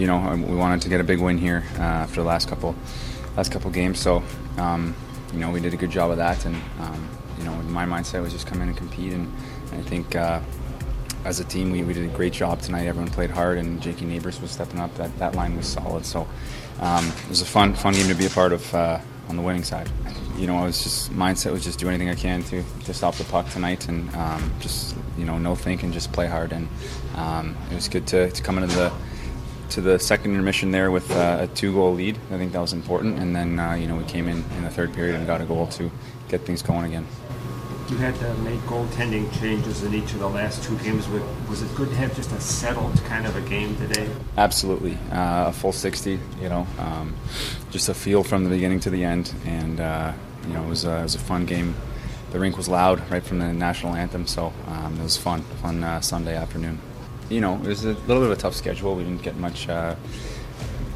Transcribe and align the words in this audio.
you 0.00 0.06
know, 0.06 0.16
um, 0.16 0.48
we 0.48 0.56
wanted 0.56 0.80
to 0.80 0.88
get 0.88 1.00
a 1.00 1.04
big 1.04 1.20
win 1.20 1.36
here 1.36 1.62
uh, 1.76 1.82
after 1.82 2.22
the 2.22 2.26
last 2.26 2.48
couple 2.48 2.74
last 3.36 3.52
couple 3.52 3.70
games. 3.70 3.98
So, 3.98 4.22
um, 4.56 4.94
you 5.34 5.40
know, 5.40 5.50
we 5.50 5.60
did 5.60 5.74
a 5.74 5.76
good 5.76 5.90
job 5.90 6.10
of 6.10 6.16
that, 6.16 6.46
and 6.46 6.56
um, 6.80 7.08
you 7.38 7.44
know, 7.44 7.54
my 7.64 7.84
mindset 7.84 8.22
was 8.22 8.32
just 8.32 8.46
come 8.46 8.62
in 8.62 8.68
and 8.68 8.76
compete, 8.76 9.12
and, 9.12 9.30
and 9.72 9.80
I 9.80 9.88
think. 9.88 10.16
Uh, 10.16 10.40
as 11.22 11.38
a 11.38 11.44
team, 11.44 11.70
we, 11.70 11.82
we 11.82 11.92
did 11.92 12.10
a 12.10 12.16
great 12.16 12.32
job 12.32 12.62
tonight. 12.62 12.86
Everyone 12.86 13.10
played 13.10 13.28
hard, 13.28 13.58
and 13.58 13.78
Jakey 13.82 14.06
Neighbours 14.06 14.40
was 14.40 14.50
stepping 14.50 14.80
up. 14.80 14.94
That, 14.94 15.14
that 15.18 15.34
line 15.34 15.54
was 15.54 15.66
solid. 15.66 16.06
So 16.06 16.26
um, 16.80 17.06
it 17.06 17.28
was 17.28 17.42
a 17.42 17.44
fun 17.44 17.74
fun 17.74 17.92
game 17.92 18.08
to 18.08 18.14
be 18.14 18.24
a 18.24 18.30
part 18.30 18.54
of 18.54 18.74
uh, 18.74 18.98
on 19.28 19.36
the 19.36 19.42
winning 19.42 19.62
side. 19.62 19.90
You 20.38 20.46
know, 20.46 20.56
I 20.56 20.64
was 20.64 20.82
just 20.82 21.12
mindset 21.12 21.52
was 21.52 21.62
just 21.62 21.78
do 21.78 21.90
anything 21.90 22.08
I 22.08 22.14
can 22.14 22.42
to 22.44 22.64
to 22.84 22.94
stop 22.94 23.16
the 23.16 23.24
puck 23.24 23.50
tonight, 23.50 23.86
and 23.88 24.08
um, 24.16 24.50
just 24.60 24.96
you 25.18 25.26
know 25.26 25.36
no 25.36 25.54
thinking, 25.54 25.92
just 25.92 26.10
play 26.10 26.26
hard. 26.26 26.52
And 26.52 26.68
um, 27.16 27.54
it 27.70 27.74
was 27.74 27.86
good 27.86 28.06
to, 28.06 28.30
to 28.30 28.42
come 28.42 28.56
into 28.56 28.74
the 28.74 28.90
to 29.70 29.80
the 29.80 29.98
second 29.98 30.32
intermission 30.32 30.72
there 30.72 30.90
with 30.90 31.10
uh, 31.12 31.38
a 31.40 31.46
two 31.48 31.72
goal 31.72 31.94
lead. 31.94 32.16
I 32.30 32.38
think 32.38 32.52
that 32.52 32.60
was 32.60 32.72
important. 32.72 33.18
And 33.18 33.34
then, 33.34 33.58
uh, 33.58 33.74
you 33.74 33.86
know, 33.86 33.96
we 33.96 34.04
came 34.04 34.28
in 34.28 34.44
in 34.56 34.64
the 34.64 34.70
third 34.70 34.92
period 34.92 35.14
and 35.14 35.26
got 35.26 35.40
a 35.40 35.44
goal 35.44 35.66
to 35.68 35.90
get 36.28 36.42
things 36.42 36.62
going 36.62 36.86
again. 36.86 37.06
You 37.88 37.96
had 37.96 38.14
to 38.16 38.34
make 38.34 38.60
goaltending 38.60 39.32
changes 39.40 39.82
in 39.82 39.94
each 39.94 40.12
of 40.12 40.20
the 40.20 40.28
last 40.28 40.62
two 40.62 40.76
games. 40.78 41.08
Was 41.48 41.62
it 41.62 41.74
good 41.74 41.88
to 41.88 41.96
have 41.96 42.14
just 42.14 42.30
a 42.32 42.40
settled 42.40 42.96
kind 43.04 43.26
of 43.26 43.34
a 43.34 43.40
game 43.42 43.76
today? 43.76 44.08
Absolutely. 44.36 44.94
Uh, 45.10 45.48
a 45.48 45.52
full 45.52 45.72
60, 45.72 46.20
you 46.40 46.48
know, 46.48 46.66
um, 46.78 47.16
just 47.70 47.88
a 47.88 47.94
feel 47.94 48.22
from 48.22 48.44
the 48.44 48.50
beginning 48.50 48.78
to 48.80 48.90
the 48.90 49.02
end. 49.02 49.34
And, 49.44 49.80
uh, 49.80 50.12
you 50.46 50.54
know, 50.54 50.64
it 50.64 50.68
was, 50.68 50.84
it 50.84 51.02
was 51.02 51.16
a 51.16 51.18
fun 51.18 51.46
game. 51.46 51.74
The 52.30 52.38
rink 52.38 52.56
was 52.56 52.68
loud 52.68 53.02
right 53.10 53.24
from 53.24 53.40
the 53.40 53.52
national 53.52 53.96
anthem, 53.96 54.28
so 54.28 54.52
um, 54.68 55.00
it 55.00 55.02
was 55.02 55.16
fun, 55.16 55.42
fun 55.60 55.82
uh, 55.82 56.00
Sunday 56.00 56.36
afternoon 56.36 56.78
you 57.30 57.40
know, 57.40 57.54
it 57.54 57.66
was 57.66 57.84
a 57.84 57.92
little 57.92 58.22
bit 58.22 58.30
of 58.30 58.32
a 58.32 58.36
tough 58.36 58.54
schedule. 58.54 58.94
We 58.96 59.04
didn't 59.04 59.22
get 59.22 59.36
much 59.36 59.68
uh, 59.68 59.94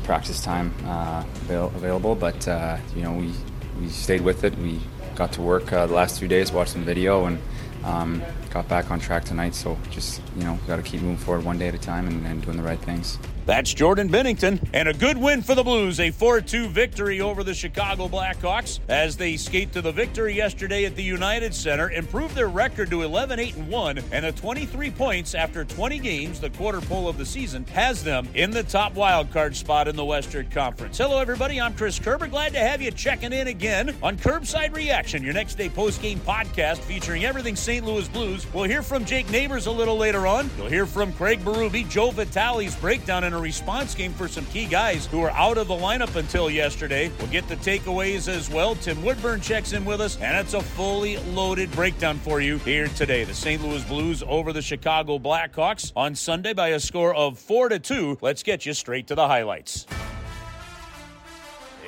practice 0.03 0.43
time 0.43 0.75
uh, 0.85 1.25
avail- 1.43 1.73
available, 1.77 2.15
but 2.15 2.47
uh, 2.47 2.77
you 2.95 3.03
know, 3.03 3.13
we 3.13 3.33
we 3.81 3.89
stayed 3.89 4.21
with 4.21 4.45
it. 4.45 4.57
We 4.59 4.81
got 5.15 5.33
to 5.33 5.43
work 5.43 5.73
uh, 5.73 5.87
the 5.87 5.95
last 5.95 6.19
few 6.19 6.29
days, 6.29 6.53
watched 6.53 6.73
some 6.73 6.85
video, 6.85 7.27
and 7.27 7.39
um, 7.85 8.23
got 8.51 8.69
back 8.69 8.91
on 8.91 8.99
track 9.01 9.25
tonight. 9.25 9.55
So 9.55 9.79
just 9.91 10.21
you 10.37 10.45
know, 10.45 10.59
got 10.67 10.77
to 10.77 10.83
keep 10.83 11.01
moving 11.01 11.17
forward 11.17 11.45
one 11.45 11.59
day 11.59 11.69
at 11.69 11.75
a 11.75 11.79
time 11.79 12.07
and, 12.09 12.27
and 12.27 12.43
doing 12.43 12.57
the 12.57 12.63
right 12.63 12.81
things. 12.81 13.19
That's 13.47 13.75
Jordan 13.75 14.09
Binnington. 14.09 14.59
And 14.73 14.89
a 14.89 14.95
good 14.95 15.19
win 15.19 15.43
for 15.43 15.55
the 15.55 15.63
Blues, 15.63 16.01
a 16.01 16.11
4 16.11 16.41
2 16.41 16.69
victory 16.69 17.21
over 17.21 17.45
the 17.45 17.53
Chicago 17.53 18.09
Blackhawks 18.09 18.81
as 18.89 19.17
they 19.17 19.37
skate 19.37 19.73
to 19.73 19.83
the 19.83 19.93
victory 19.93 20.35
yesterday 20.35 20.87
at 20.87 20.97
the 20.97 21.03
United 21.03 21.55
Center, 21.55 21.91
improve 21.91 22.35
their 22.35 22.49
record 22.49 22.89
to 22.91 23.03
11 23.03 23.39
8 23.39 23.57
1, 23.57 23.99
and 24.13 24.25
a 24.25 24.33
23 24.33 24.91
points 24.91 25.35
after 25.35 25.65
20 25.65 25.99
games. 25.99 26.41
The 26.41 26.51
quarter 26.51 26.81
pole 26.81 27.07
of 27.09 27.19
the 27.19 27.27
season 27.27 27.65
has 27.67 28.03
them 28.03 28.27
in 28.35 28.51
the 28.51 28.63
top 28.63 28.95
wild 28.95 29.31
card 29.31 29.55
spot 29.55 29.89
in 29.89 29.97
the 29.97 30.05
Western 30.05 30.49
Conference. 30.51 30.97
Hello, 30.97 31.19
everybody. 31.19 31.61
I'm 31.61 31.75
Chris 31.75 31.99
Kerber. 31.99 32.29
Glad 32.29 32.55
to 32.55 32.61
have 32.61 32.81
you 32.81 32.91
checking 32.91 33.33
in 33.33 33.49
again 33.49 33.95
on 34.03 34.17
Kerbside 34.17 34.75
Reaction, 34.75 35.23
your 35.23 35.35
next 35.35 35.57
day 35.57 35.69
post 35.69 36.01
game 36.01 36.19
podcast 36.21 36.79
featuring 36.79 37.25
everything 37.25 37.57
St. 37.57 37.85
Louis 37.85 38.09
Blues. 38.09 38.47
We'll 38.55 38.65
hear 38.65 38.83
from 38.83 39.05
Jake 39.05 39.29
Neighbours 39.31 39.67
a 39.67 39.73
little 39.73 39.99
later 39.99 40.27
on. 40.27 40.49
You'll 40.57 40.69
hear 40.69 40.87
from 40.87 41.13
Craig 41.13 41.41
Berube, 41.41 41.89
Joe 41.91 42.11
Vitale's 42.11 42.75
breakdown 42.77 43.25
and 43.25 43.34
a 43.35 43.41
response 43.41 43.95
game 43.95 44.13
for 44.13 44.29
some 44.29 44.47
key 44.47 44.67
guys 44.67 45.07
who 45.07 45.21
are 45.21 45.31
out 45.31 45.59
of 45.59 45.69
the 45.69 45.75
lineup 45.75 46.17
until 46.17 46.49
yesterday. 46.49 47.11
We'll 47.19 47.29
get 47.29 47.47
the 47.49 47.57
takeaways 47.57 48.29
as 48.29 48.49
well. 48.49 48.75
Tim 48.77 49.03
Woodburn 49.03 49.41
checks 49.41 49.73
in 49.73 49.85
with 49.85 50.01
us, 50.01 50.17
and 50.21 50.37
it's 50.37 50.55
a 50.55 50.63
fully 50.63 51.19
loaded 51.19 51.71
breakdown 51.73 52.19
for 52.19 52.41
you 52.41 52.59
here 52.59 52.89
today. 52.89 53.25
The 53.25 53.35
St. 53.35 53.63
Louis 53.63 53.85
Blues 53.85 54.23
over 54.27 54.53
the 54.53 54.63
Chicago 54.63 55.19
Blackhawks 55.19 55.93
on 55.95 56.15
Sunday 56.15 56.53
by 56.53 56.69
a 56.69 56.81
score 56.81 57.15
of 57.15 57.39
4 57.39 57.71
to 57.71 57.79
2. 57.79 58.19
Let's 58.21 58.43
get 58.43 58.65
you 58.65 58.73
straight 58.73 59.07
to 59.09 59.15
the 59.15 59.27
highlights. 59.27 59.87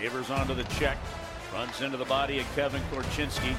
Neighbours 0.00 0.30
onto 0.30 0.55
the 0.55 0.64
check, 0.64 0.98
runs 1.52 1.80
into 1.80 1.97
the 1.97 2.05
body 2.05 2.39
of 2.39 2.55
Kevin 2.55 2.83
Korchinski. 2.92 3.56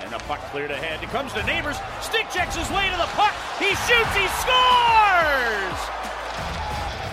And 0.00 0.10
the 0.10 0.18
puck 0.20 0.40
cleared 0.50 0.70
ahead. 0.70 1.02
It 1.02 1.10
comes 1.10 1.32
to 1.34 1.42
Neighbours. 1.44 1.76
Stick 2.00 2.26
checks 2.30 2.56
his 2.56 2.68
way 2.70 2.88
to 2.90 2.96
the 2.96 3.08
puck. 3.12 3.34
He 3.58 3.68
shoots. 3.68 4.16
He 4.16 4.26
scores! 4.40 5.99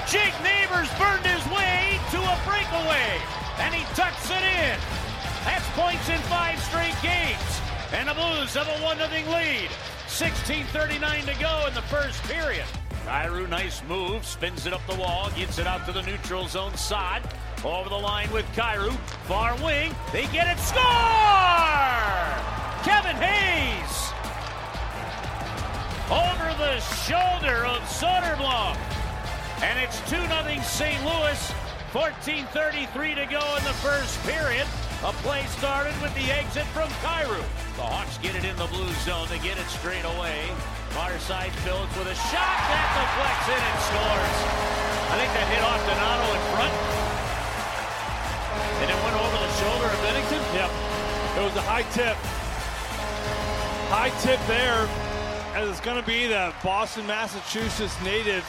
Jake 0.09 0.33
Neighbours 0.41 0.87
burned 0.97 1.25
his 1.25 1.45
way 1.51 1.99
to 2.11 2.17
a 2.17 2.39
breakaway. 2.47 3.19
And 3.59 3.75
he 3.75 3.83
tucks 3.93 4.29
it 4.29 4.41
in. 4.41 4.79
That's 5.43 5.67
points 5.75 6.07
in 6.07 6.19
five 6.31 6.57
straight 6.63 6.95
games. 7.03 7.61
And 7.91 8.07
the 8.07 8.13
Blues 8.13 8.53
have 8.53 8.69
a 8.69 8.83
1 8.83 8.97
0 8.97 9.09
lead. 9.33 9.69
16.39 10.07 11.25
to 11.25 11.39
go 11.41 11.67
in 11.67 11.73
the 11.73 11.81
first 11.83 12.23
period. 12.23 12.63
Kyrou, 13.05 13.49
nice 13.49 13.83
move, 13.83 14.25
spins 14.25 14.65
it 14.65 14.71
up 14.71 14.85
the 14.87 14.95
wall, 14.95 15.29
gets 15.35 15.59
it 15.59 15.67
out 15.67 15.85
to 15.85 15.91
the 15.91 16.01
neutral 16.03 16.47
zone 16.47 16.75
side. 16.77 17.23
Over 17.65 17.89
the 17.89 17.95
line 17.95 18.31
with 18.31 18.45
Kyrou, 18.55 18.95
far 19.27 19.55
wing, 19.61 19.93
they 20.13 20.25
get 20.27 20.47
it, 20.47 20.59
score! 20.59 20.83
Kevin 22.83 23.17
Hayes. 23.17 24.13
Over 26.09 26.55
the 26.57 26.79
shoulder 26.79 27.65
of 27.65 27.81
Soderblom. 27.89 28.96
And 29.61 29.79
it's 29.79 29.99
2 30.09 30.17
0 30.17 30.61
St. 30.61 31.01
Louis. 31.03 31.53
14.33 31.95 33.15
to 33.15 33.25
go 33.25 33.41
in 33.55 33.63
the 33.63 33.73
first 33.81 34.21
period. 34.21 34.67
A 35.01 35.13
play 35.25 35.41
started 35.57 35.95
with 36.01 36.13
the 36.13 36.29
exit 36.29 36.67
from 36.75 36.89
Kyrou. 37.01 37.41
The 37.79 37.85
Hawks 37.87 38.19
get 38.19 38.35
it 38.35 38.45
in 38.45 38.53
the 38.57 38.67
blue 38.69 38.91
zone. 39.01 39.25
They 39.31 39.39
get 39.39 39.57
it 39.57 39.65
straight 39.65 40.03
away. 40.03 40.45
Far 40.93 41.17
side 41.17 41.49
Phillips 41.65 41.95
with 41.97 42.11
a 42.11 42.17
shot 42.29 42.59
that 42.69 42.85
deflects 42.91 43.47
in 43.49 43.57
and 43.57 43.79
scores. 43.87 44.37
I 45.09 45.15
think 45.17 45.31
that 45.31 45.47
hit 45.49 45.63
off 45.65 45.81
Donato 45.89 46.27
in 46.37 46.43
front. 46.53 46.75
And 48.83 48.87
it 48.93 48.99
went 49.01 49.17
over 49.17 49.37
the 49.41 49.53
shoulder 49.57 49.87
of 49.89 49.99
Binnington? 50.05 50.43
Yep. 50.53 50.71
It 51.39 51.43
was 51.47 51.55
a 51.57 51.65
high 51.65 51.87
tip. 51.95 52.17
High 53.89 54.13
tip 54.21 54.41
there, 54.45 54.85
as 55.55 55.69
it's 55.69 55.81
going 55.81 55.97
to 55.97 56.05
be 56.05 56.27
the 56.27 56.53
Boston, 56.61 57.07
Massachusetts 57.07 57.95
native 58.03 58.45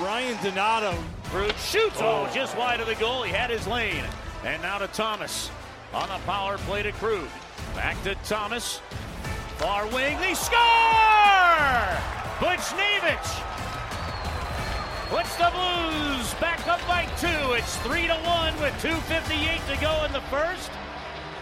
Ryan 0.00 0.36
Donato. 0.42 0.96
Krug 1.24 1.54
shoots. 1.56 1.96
Oh, 2.00 2.28
just 2.34 2.56
wide 2.56 2.80
of 2.80 2.86
the 2.86 2.96
goal. 2.96 3.22
He 3.22 3.30
had 3.30 3.50
his 3.50 3.66
lane. 3.66 4.04
And 4.44 4.60
now 4.62 4.78
to 4.78 4.88
Thomas 4.88 5.50
on 5.92 6.08
the 6.08 6.18
power 6.26 6.58
play 6.58 6.82
to 6.82 6.92
Krug. 6.92 7.28
Back 7.74 8.02
to 8.02 8.14
Thomas. 8.24 8.80
Far 9.58 9.86
wing. 9.86 10.18
They 10.18 10.34
score! 10.34 10.58
Buchnevich 12.38 13.42
puts 15.08 15.36
the 15.36 15.50
Blues 15.52 16.34
back 16.40 16.66
up 16.66 16.80
by 16.88 17.06
two. 17.20 17.52
It's 17.52 17.76
three 17.78 18.08
to 18.08 18.14
one 18.26 18.52
with 18.60 18.74
2:58 18.82 19.64
to 19.72 19.80
go 19.80 20.04
in 20.04 20.12
the 20.12 20.20
first. 20.22 20.70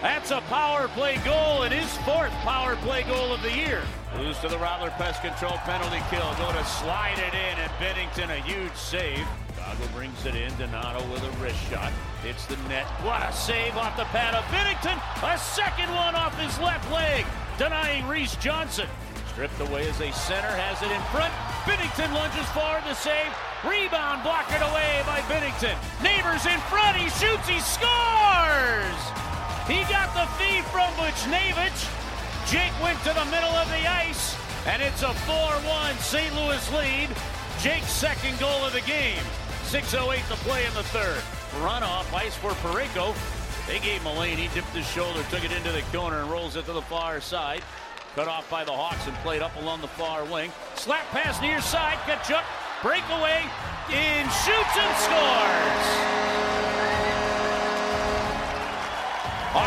That's 0.02 0.32
a 0.32 0.40
power 0.50 0.88
play 0.88 1.16
goal 1.24 1.62
and 1.62 1.72
his 1.72 1.96
fourth 1.98 2.32
power 2.42 2.74
play 2.82 3.04
goal 3.04 3.32
of 3.32 3.40
the 3.40 3.54
year. 3.54 3.82
Blues 4.16 4.36
to 4.40 4.48
the 4.48 4.58
Rattler 4.58 4.90
Pest 4.98 5.22
Control 5.22 5.56
penalty 5.58 6.02
kill. 6.10 6.26
Go 6.42 6.50
to 6.50 6.64
slide 6.64 7.22
it 7.22 7.32
in, 7.32 7.54
and 7.62 7.70
Binnington 7.78 8.28
a 8.36 8.42
huge 8.42 8.74
save. 8.74 9.24
Chicago 9.54 9.86
brings 9.94 10.26
it 10.26 10.34
in. 10.34 10.50
Donato 10.58 11.00
with 11.12 11.22
a 11.22 11.30
wrist 11.38 11.62
shot. 11.70 11.92
Hits 12.24 12.46
the 12.46 12.56
net. 12.68 12.84
What 13.06 13.22
a 13.22 13.32
save 13.32 13.76
off 13.76 13.96
the 13.96 14.04
pad 14.10 14.34
of 14.34 14.42
Binnington. 14.50 14.98
A 15.22 15.38
second 15.38 15.88
one 15.94 16.16
off 16.16 16.36
his 16.36 16.58
left 16.58 16.90
leg, 16.90 17.24
denying 17.56 18.04
Reese 18.08 18.34
Johnson. 18.36 18.88
Stripped 19.30 19.60
away 19.60 19.88
as 19.88 20.00
a 20.00 20.10
center, 20.12 20.50
has 20.50 20.82
it 20.82 20.90
in 20.90 21.00
front. 21.14 21.32
Binnington 21.62 22.12
lunges 22.12 22.50
forward 22.50 22.82
to 22.90 22.94
save. 22.96 23.30
Rebound 23.62 24.24
blocked 24.24 24.50
away 24.50 25.00
by 25.06 25.22
Binnington. 25.30 25.78
Neighbours 26.02 26.44
in 26.44 26.58
front. 26.66 26.96
He 26.98 27.06
shoots. 27.22 27.46
He 27.46 27.60
scores. 27.62 29.31
He 29.66 29.82
got 29.84 30.12
the 30.12 30.26
feed 30.42 30.64
from 30.66 30.90
Buchnevich. 30.94 31.86
Jake 32.50 32.72
went 32.82 32.98
to 33.04 33.14
the 33.14 33.24
middle 33.26 33.54
of 33.54 33.68
the 33.68 33.86
ice, 33.86 34.36
and 34.66 34.82
it's 34.82 35.02
a 35.02 35.14
4-1 35.24 35.96
St. 35.98 36.34
Louis 36.34 36.72
lead. 36.72 37.08
Jake's 37.60 37.92
second 37.92 38.38
goal 38.40 38.64
of 38.64 38.72
the 38.72 38.80
game. 38.80 39.22
6.08 39.70 40.26
to 40.28 40.34
play 40.42 40.66
in 40.66 40.74
the 40.74 40.82
third. 40.82 41.22
Runoff, 41.62 42.12
ice 42.12 42.34
for 42.34 42.50
Parayko. 42.50 43.14
They 43.68 43.78
gave 43.78 44.02
Mullane. 44.02 44.36
He 44.36 44.48
dipped 44.52 44.74
his 44.74 44.86
shoulder, 44.88 45.22
took 45.30 45.44
it 45.44 45.52
into 45.52 45.70
the 45.70 45.82
corner, 45.96 46.22
and 46.22 46.30
rolls 46.30 46.56
it 46.56 46.66
to 46.66 46.72
the 46.72 46.82
far 46.82 47.20
side. 47.20 47.62
Cut 48.16 48.26
off 48.26 48.50
by 48.50 48.64
the 48.64 48.72
Hawks 48.72 49.06
and 49.06 49.16
played 49.18 49.42
up 49.42 49.54
along 49.62 49.80
the 49.80 49.88
far 49.88 50.24
wing. 50.24 50.50
Slap 50.74 51.06
pass 51.10 51.40
near 51.40 51.60
side. 51.60 51.98
Katchouk, 51.98 52.42
breakaway, 52.82 53.44
in, 53.90 54.26
shoots 54.42 54.76
and 54.76 54.96
scores. 54.98 56.51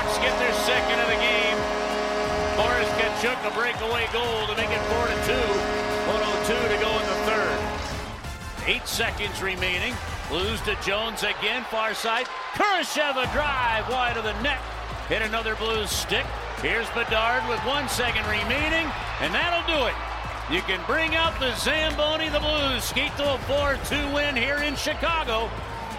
Hawks 0.05 0.19
get 0.19 0.37
their 0.37 0.53
second 0.69 0.99
of 0.99 1.07
the 1.07 1.17
game. 1.17 1.57
Boris 2.55 2.89
Katchouk 3.01 3.41
a 3.41 3.53
breakaway 3.57 4.05
goal 4.13 4.45
to 4.45 4.55
make 4.55 4.69
it 4.69 4.81
4 4.93 5.07
to 5.07 5.17
2. 5.25 5.33
102 5.33 6.53
to 6.53 6.77
go 6.77 6.91
in 6.93 7.05
the 7.09 7.19
third. 7.25 8.67
Eight 8.67 8.87
seconds 8.87 9.41
remaining. 9.41 9.95
Blues 10.29 10.61
to 10.61 10.77
Jones 10.85 11.23
again, 11.23 11.63
far 11.71 11.95
side. 11.95 12.27
Kurashev 12.53 13.17
a 13.17 13.25
drive 13.33 13.89
wide 13.89 14.15
of 14.17 14.23
the 14.23 14.39
net. 14.43 14.59
Hit 15.09 15.23
another 15.23 15.55
Blues 15.55 15.89
stick. 15.89 16.25
Here's 16.61 16.89
Bedard 16.91 17.47
with 17.49 17.59
one 17.65 17.89
second 17.89 18.25
remaining, 18.27 18.85
and 19.21 19.33
that'll 19.33 19.65
do 19.65 19.87
it. 19.87 19.95
You 20.53 20.61
can 20.69 20.85
bring 20.85 21.15
out 21.15 21.39
the 21.39 21.55
Zamboni. 21.55 22.29
The 22.29 22.39
Blues 22.39 22.83
skate 22.83 23.15
to 23.17 23.33
a 23.33 23.37
4-2 23.49 24.13
win 24.13 24.35
here 24.35 24.57
in 24.57 24.75
Chicago. 24.75 25.49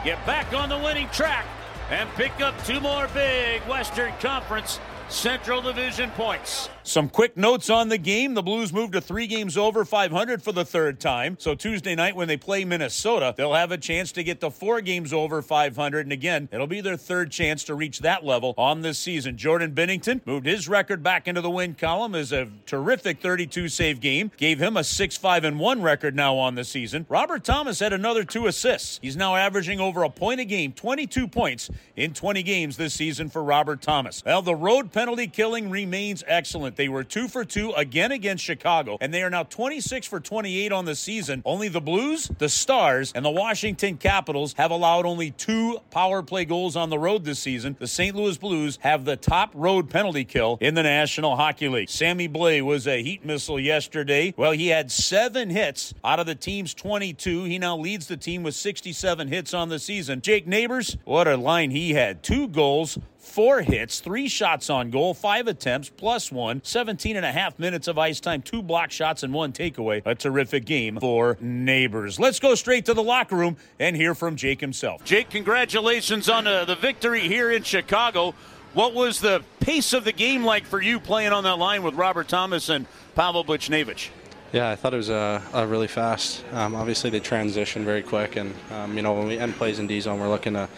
Get 0.04 0.24
back 0.24 0.54
on 0.54 0.68
the 0.68 0.78
winning 0.78 1.08
track 1.08 1.44
and 1.90 2.08
pick 2.10 2.40
up 2.40 2.54
two 2.64 2.80
more 2.80 3.08
big 3.14 3.62
Western 3.62 4.12
Conference 4.20 4.80
Central 5.08 5.62
Division 5.62 6.10
points. 6.10 6.68
Some 6.86 7.08
quick 7.08 7.36
notes 7.36 7.68
on 7.68 7.88
the 7.88 7.98
game. 7.98 8.34
The 8.34 8.44
Blues 8.44 8.72
moved 8.72 8.92
to 8.92 9.00
three 9.00 9.26
games 9.26 9.56
over 9.56 9.84
500 9.84 10.40
for 10.40 10.52
the 10.52 10.64
third 10.64 11.00
time. 11.00 11.36
So 11.40 11.56
Tuesday 11.56 11.96
night 11.96 12.14
when 12.14 12.28
they 12.28 12.36
play 12.36 12.64
Minnesota, 12.64 13.34
they'll 13.36 13.54
have 13.54 13.72
a 13.72 13.76
chance 13.76 14.12
to 14.12 14.22
get 14.22 14.40
to 14.40 14.52
four 14.52 14.80
games 14.80 15.12
over 15.12 15.42
500. 15.42 16.06
And 16.06 16.12
again, 16.12 16.48
it'll 16.52 16.68
be 16.68 16.80
their 16.80 16.96
third 16.96 17.32
chance 17.32 17.64
to 17.64 17.74
reach 17.74 17.98
that 18.00 18.24
level 18.24 18.54
on 18.56 18.82
this 18.82 19.00
season. 19.00 19.36
Jordan 19.36 19.74
Binnington 19.74 20.24
moved 20.24 20.46
his 20.46 20.68
record 20.68 21.02
back 21.02 21.26
into 21.26 21.40
the 21.40 21.50
win 21.50 21.74
column 21.74 22.14
as 22.14 22.30
a 22.30 22.46
terrific 22.66 23.20
32 23.20 23.68
save 23.68 24.00
game. 24.00 24.30
Gave 24.36 24.60
him 24.60 24.76
a 24.76 24.82
6-5 24.82 25.42
and 25.42 25.58
1 25.58 25.82
record 25.82 26.14
now 26.14 26.36
on 26.36 26.54
the 26.54 26.62
season. 26.62 27.04
Robert 27.08 27.42
Thomas 27.42 27.80
had 27.80 27.94
another 27.94 28.22
two 28.22 28.46
assists. 28.46 29.00
He's 29.02 29.16
now 29.16 29.34
averaging 29.34 29.80
over 29.80 30.04
a 30.04 30.08
point 30.08 30.38
a 30.38 30.44
game, 30.44 30.72
22 30.72 31.26
points 31.26 31.68
in 31.96 32.14
20 32.14 32.44
games 32.44 32.76
this 32.76 32.94
season 32.94 33.28
for 33.28 33.42
Robert 33.42 33.82
Thomas. 33.82 34.22
Well, 34.24 34.40
the 34.40 34.54
road 34.54 34.92
penalty 34.92 35.26
killing 35.26 35.68
remains 35.68 36.22
excellent. 36.28 36.75
They 36.76 36.88
were 36.88 37.04
two 37.04 37.28
for 37.28 37.44
two 37.44 37.72
again 37.72 38.12
against 38.12 38.44
Chicago, 38.44 38.98
and 39.00 39.12
they 39.12 39.22
are 39.22 39.30
now 39.30 39.42
26 39.42 40.06
for 40.06 40.20
28 40.20 40.72
on 40.72 40.84
the 40.84 40.94
season. 40.94 41.42
Only 41.44 41.68
the 41.68 41.80
Blues, 41.80 42.30
the 42.38 42.48
Stars, 42.48 43.12
and 43.14 43.24
the 43.24 43.30
Washington 43.30 43.96
Capitals 43.96 44.54
have 44.54 44.70
allowed 44.70 45.06
only 45.06 45.30
two 45.30 45.78
power 45.90 46.22
play 46.22 46.44
goals 46.44 46.76
on 46.76 46.90
the 46.90 46.98
road 46.98 47.24
this 47.24 47.38
season. 47.38 47.76
The 47.78 47.86
St. 47.86 48.14
Louis 48.14 48.36
Blues 48.36 48.78
have 48.82 49.04
the 49.04 49.16
top 49.16 49.50
road 49.54 49.90
penalty 49.90 50.24
kill 50.24 50.58
in 50.60 50.74
the 50.74 50.82
National 50.82 51.36
Hockey 51.36 51.68
League. 51.68 51.88
Sammy 51.88 52.28
Blais 52.28 52.62
was 52.62 52.86
a 52.86 53.02
heat 53.02 53.24
missile 53.24 53.58
yesterday. 53.58 54.34
Well, 54.36 54.52
he 54.52 54.68
had 54.68 54.90
seven 54.90 55.50
hits 55.50 55.94
out 56.04 56.20
of 56.20 56.26
the 56.26 56.34
team's 56.34 56.74
22. 56.74 57.44
He 57.44 57.58
now 57.58 57.76
leads 57.76 58.06
the 58.06 58.16
team 58.16 58.42
with 58.42 58.54
67 58.54 59.28
hits 59.28 59.54
on 59.54 59.68
the 59.68 59.78
season. 59.78 60.20
Jake 60.20 60.46
Neighbours, 60.46 60.96
what 61.04 61.26
a 61.26 61.36
line 61.36 61.70
he 61.70 61.94
had. 61.94 62.22
Two 62.22 62.48
goals, 62.48 62.98
four 63.26 63.60
hits, 63.60 64.00
three 64.00 64.28
shots 64.28 64.70
on 64.70 64.90
goal, 64.90 65.12
five 65.12 65.46
attempts, 65.48 65.90
plus 65.90 66.32
one, 66.32 66.62
17 66.64 67.16
and 67.16 67.26
a 67.26 67.32
half 67.32 67.58
minutes 67.58 67.88
of 67.88 67.98
ice 67.98 68.20
time, 68.20 68.40
two 68.40 68.62
block 68.62 68.90
shots, 68.90 69.22
and 69.22 69.34
one 69.34 69.52
takeaway. 69.52 70.00
A 70.06 70.14
terrific 70.14 70.64
game 70.64 70.98
for 70.98 71.36
Neighbours. 71.40 72.18
Let's 72.18 72.40
go 72.40 72.54
straight 72.54 72.86
to 72.86 72.94
the 72.94 73.02
locker 73.02 73.36
room 73.36 73.56
and 73.78 73.96
hear 73.96 74.14
from 74.14 74.36
Jake 74.36 74.60
himself. 74.60 75.04
Jake, 75.04 75.28
congratulations 75.28 76.28
on 76.28 76.46
uh, 76.46 76.64
the 76.64 76.76
victory 76.76 77.20
here 77.20 77.50
in 77.50 77.62
Chicago. 77.62 78.34
What 78.72 78.94
was 78.94 79.20
the 79.20 79.42
pace 79.60 79.92
of 79.92 80.04
the 80.04 80.12
game 80.12 80.44
like 80.44 80.64
for 80.64 80.80
you 80.80 81.00
playing 81.00 81.32
on 81.32 81.44
that 81.44 81.58
line 81.58 81.82
with 81.82 81.94
Robert 81.94 82.28
Thomas 82.28 82.68
and 82.68 82.86
Pavel 83.14 83.44
Buchnevich? 83.44 84.10
Yeah, 84.52 84.70
I 84.70 84.76
thought 84.76 84.94
it 84.94 84.98
was 84.98 85.10
uh, 85.10 85.42
uh, 85.52 85.66
really 85.66 85.88
fast. 85.88 86.44
Um, 86.52 86.74
obviously, 86.74 87.10
they 87.10 87.20
transition 87.20 87.84
very 87.84 88.02
quick, 88.02 88.36
and 88.36 88.54
um, 88.70 88.96
you 88.96 89.02
know 89.02 89.12
when 89.12 89.26
we 89.26 89.38
end 89.38 89.54
plays 89.56 89.78
in 89.78 89.86
D 89.86 90.00
zone, 90.00 90.20
we're 90.20 90.28
looking 90.28 90.52
to 90.54 90.68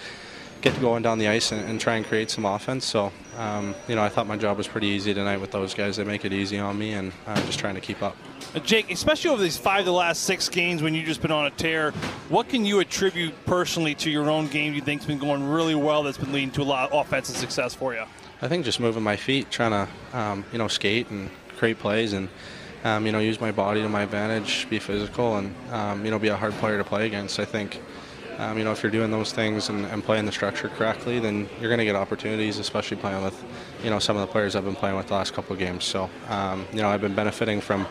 get 0.61 0.79
going 0.81 1.03
down 1.03 1.19
the 1.19 1.29
ice 1.29 1.53
and, 1.53 1.69
and 1.69 1.81
try 1.81 1.97
and 1.97 2.05
create 2.05 2.31
some 2.31 2.45
offense. 2.45 2.85
So, 2.85 3.13
um, 3.37 3.75
you 3.87 3.95
know, 3.95 4.03
I 4.03 4.09
thought 4.09 4.27
my 4.27 4.37
job 4.37 4.57
was 4.57 4.67
pretty 4.67 4.89
easy 4.89 5.15
tonight 5.15 5.41
with 5.41 5.51
those 5.51 5.75
guys. 5.75 5.97
They 5.97 6.05
make 6.05 6.25
it 6.25 6.33
easy 6.33 6.59
on 6.59 6.79
me, 6.79 6.93
and 6.93 7.13
I'm 7.27 7.45
just 7.47 7.59
trying 7.59 7.77
to 7.77 7.81
keep 7.81 8.03
up. 8.03 8.17
Uh, 8.55 8.59
Jake, 8.61 8.91
especially 8.91 9.31
over 9.31 9.43
these 9.43 9.57
five 9.57 9.81
of 9.81 9.87
the 9.87 9.93
last 9.93 10.25
six 10.25 10.49
games 10.49 10.83
when 10.83 10.95
you've 10.95 11.07
just 11.07 11.23
been 11.23 11.31
on 11.31 11.47
a 11.47 11.51
tear, 11.51 11.93
what 12.29 12.49
can 12.49 12.65
you 12.65 12.81
attribute 12.81 13.35
personally 13.47 13.95
to 13.97 14.11
your 14.11 14.31
own 14.31 14.49
game 14.49 14.75
you 14.75 14.81
think's 14.81 15.05
been 15.05 15.19
going 15.19 15.49
really 15.49 15.75
well 15.75 16.03
that's 16.03 16.19
been 16.19 16.33
leading 16.33 16.51
to 16.53 16.63
a 16.63 16.65
lot 16.65 16.91
of 16.91 17.07
offensive 17.07 17.37
success 17.37 17.75
for 17.75 17.95
you? 17.95 18.05
I 18.41 18.49
think 18.49 18.65
just 18.65 18.81
moving 18.81 19.03
my 19.03 19.17
feet, 19.17 19.51
trying 19.51 19.73
to, 19.73 20.19
um, 20.19 20.45
you 20.53 20.59
know, 20.59 20.69
skate 20.69 21.11
and 21.11 21.31
create 21.57 21.79
plays 21.79 22.13
and, 22.13 22.29
um, 22.85 23.05
you 23.05 23.13
know, 23.13 23.19
use 23.19 23.41
my 23.41 23.51
body 23.53 23.83
to 23.83 23.89
my 23.89 24.03
advantage, 24.03 24.69
be 24.71 24.79
physical, 24.79 25.37
and, 25.39 25.55
um, 25.73 26.05
you 26.05 26.11
know, 26.11 26.19
be 26.19 26.29
a 26.29 26.37
hard 26.37 26.53
player 26.55 26.79
to 26.79 26.85
play 26.85 27.07
against. 27.07 27.41
I 27.41 27.45
think 27.45 27.81
um, 28.39 28.57
you 28.57 28.63
know, 28.63 28.71
if 28.71 28.83
you're 28.83 28.93
doing 28.93 29.11
those 29.11 29.33
things 29.33 29.69
and, 29.69 29.85
and 29.87 30.03
playing 30.03 30.25
the 30.25 30.33
structure 30.33 30.69
correctly, 30.69 31.19
then 31.19 31.49
you're 31.61 31.69
going 31.69 31.79
to 31.79 31.85
get 31.85 31.97
opportunities, 31.97 32.59
especially 32.59 32.97
playing 32.97 33.23
with, 33.23 33.45
you 33.83 33.91
know, 33.91 33.99
some 33.99 34.17
of 34.17 34.27
the 34.27 34.31
players 34.31 34.55
I've 34.55 34.65
been 34.65 34.77
playing 34.77 34.97
with 34.97 35.09
the 35.09 35.15
last 35.15 35.35
couple 35.35 35.53
of 35.55 35.59
games. 35.59 35.85
So, 35.85 36.09
um, 36.29 36.65
you 36.73 36.81
know, 36.81 36.89
I've 36.89 37.01
been 37.01 37.17
benefiting 37.17 37.61
from 37.61 37.87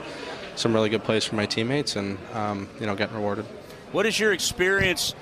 some 0.56 0.74
really 0.74 0.90
good 0.90 1.04
plays 1.04 1.26
from 1.26 1.36
my 1.36 1.46
teammates 1.46 1.98
and, 1.98 2.18
um, 2.34 2.70
you 2.80 2.86
know, 2.86 2.96
getting 2.96 3.16
rewarded. 3.16 3.46
What 3.92 4.06
has 4.06 4.18
your 4.18 4.32
experience 4.32 5.14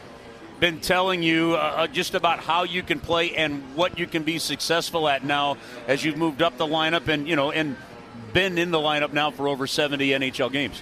been 0.60 0.80
telling 0.80 1.24
you 1.24 1.56
uh, 1.56 1.58
uh, 1.58 1.88
just 1.88 2.14
about 2.14 2.40
how 2.40 2.64
you 2.64 2.84
can 2.84 3.00
play 3.00 3.36
and 3.36 3.62
what 3.76 3.98
you 3.98 4.06
can 4.06 4.24
be 4.24 4.38
successful 4.38 5.08
at 5.10 5.24
now 5.24 5.58
as 5.88 6.04
you've 6.06 6.18
moved 6.18 6.42
up 6.44 6.58
the 6.58 6.68
lineup 6.68 7.08
and, 7.08 7.28
you 7.28 7.36
know, 7.36 7.52
and 7.52 7.76
been 8.32 8.58
in 8.58 8.70
the 8.70 8.78
lineup 8.78 9.12
now 9.12 9.32
for 9.32 9.48
over 9.48 9.66
70 9.66 10.08
NHL 10.10 10.52
games? 10.52 10.82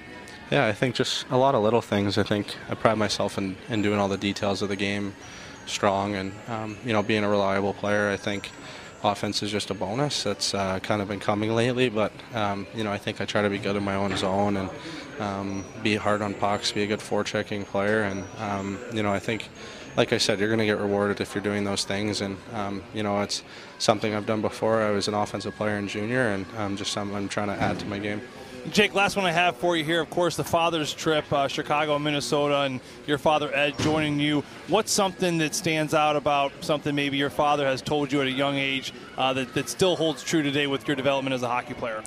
Yeah, 0.52 0.68
I 0.68 0.74
think 0.74 0.94
just 0.96 1.26
a 1.32 1.38
lot 1.38 1.56
of 1.56 1.64
little 1.64 1.82
things. 1.82 2.18
I 2.18 2.24
think 2.24 2.56
I 2.70 2.76
pride 2.76 2.98
myself 2.98 3.38
in, 3.38 3.56
in 3.70 3.82
doing 3.82 4.00
all 4.00 4.08
the 4.08 4.18
details 4.18 4.62
of 4.62 4.70
the 4.70 4.76
game 4.76 5.14
strong 5.66 6.16
and, 6.16 6.34
um, 6.48 6.78
you 6.86 6.94
know, 6.94 7.02
being 7.02 7.24
a 7.24 7.30
reliable 7.30 7.74
player. 7.74 8.10
I 8.10 8.18
think 8.18 8.52
offense 9.04 9.42
is 9.42 9.52
just 9.52 9.70
a 9.72 9.74
bonus. 9.74 10.24
That's 10.24 10.54
uh, 10.54 10.80
kind 10.80 11.02
of 11.02 11.08
been 11.08 11.20
coming 11.20 11.56
lately, 11.56 11.90
but, 11.90 12.12
um, 12.34 12.68
you 12.76 12.84
know, 12.84 12.92
I 12.92 12.98
think 12.98 13.20
I 13.20 13.26
try 13.26 13.42
to 13.42 13.50
be 13.50 13.58
good 13.58 13.76
in 13.76 13.84
my 13.84 13.96
own 13.96 14.16
zone 14.18 14.58
and 14.58 14.70
um, 15.20 15.66
be 15.82 15.96
hard 15.96 16.22
on 16.22 16.34
pucks, 16.34 16.72
be 16.72 16.84
a 16.84 16.88
good 16.88 17.00
forechecking 17.00 17.66
player. 17.66 18.04
And, 18.04 18.24
um, 18.40 18.78
you 18.94 19.02
know, 19.02 19.14
I 19.14 19.20
think, 19.20 19.50
like 19.96 20.14
I 20.14 20.18
said, 20.18 20.40
you're 20.40 20.50
going 20.50 20.60
to 20.60 20.66
get 20.66 20.80
rewarded 20.80 21.22
if 21.22 21.34
you're 21.34 21.44
doing 21.44 21.64
those 21.64 21.84
things. 21.84 22.22
And, 22.22 22.38
um, 22.54 22.84
you 22.94 23.04
know, 23.04 23.22
it's 23.22 23.44
something 23.80 24.14
I've 24.14 24.26
done 24.26 24.42
before. 24.42 24.82
I 24.82 24.92
was 24.92 25.08
an 25.08 25.14
offensive 25.14 25.56
player 25.56 25.78
in 25.78 25.88
junior 25.88 26.30
and 26.30 26.46
um, 26.58 26.78
just 26.78 26.92
something 26.92 27.16
I'm 27.16 27.30
trying 27.30 27.48
to 27.48 27.56
add 27.56 27.80
to 27.80 27.86
my 27.86 28.00
game. 28.00 28.22
Jake, 28.72 28.96
last 28.96 29.18
one 29.18 29.26
I 29.26 29.32
have 29.32 29.58
for 29.58 29.76
you 29.76 29.84
here, 29.84 30.00
of 30.00 30.10
course, 30.10 30.38
the 30.38 30.44
father's 30.44 30.94
trip, 30.94 31.32
uh, 31.34 31.50
Chicago, 31.50 32.00
Minnesota, 32.00 32.62
and 32.62 32.80
your 33.06 33.18
father 33.18 33.54
Ed 33.54 33.78
joining 33.80 34.22
you. 34.22 34.42
What's 34.70 34.92
something 34.92 35.38
that 35.40 35.54
stands 35.54 35.94
out 35.94 36.16
about 36.16 36.54
something 36.62 36.96
maybe 36.96 37.18
your 37.18 37.30
father 37.30 37.66
has 37.66 37.82
told 37.82 38.12
you 38.12 38.22
at 38.22 38.28
a 38.28 38.32
young 38.32 38.56
age 38.56 38.94
uh, 39.18 39.34
that, 39.34 39.54
that 39.54 39.68
still 39.68 39.98
holds 39.98 40.24
true 40.24 40.42
today 40.42 40.66
with 40.68 40.88
your 40.88 40.96
development 40.96 41.34
as 41.34 41.44
a 41.44 41.48
hockey 41.50 41.74
player? 41.74 42.04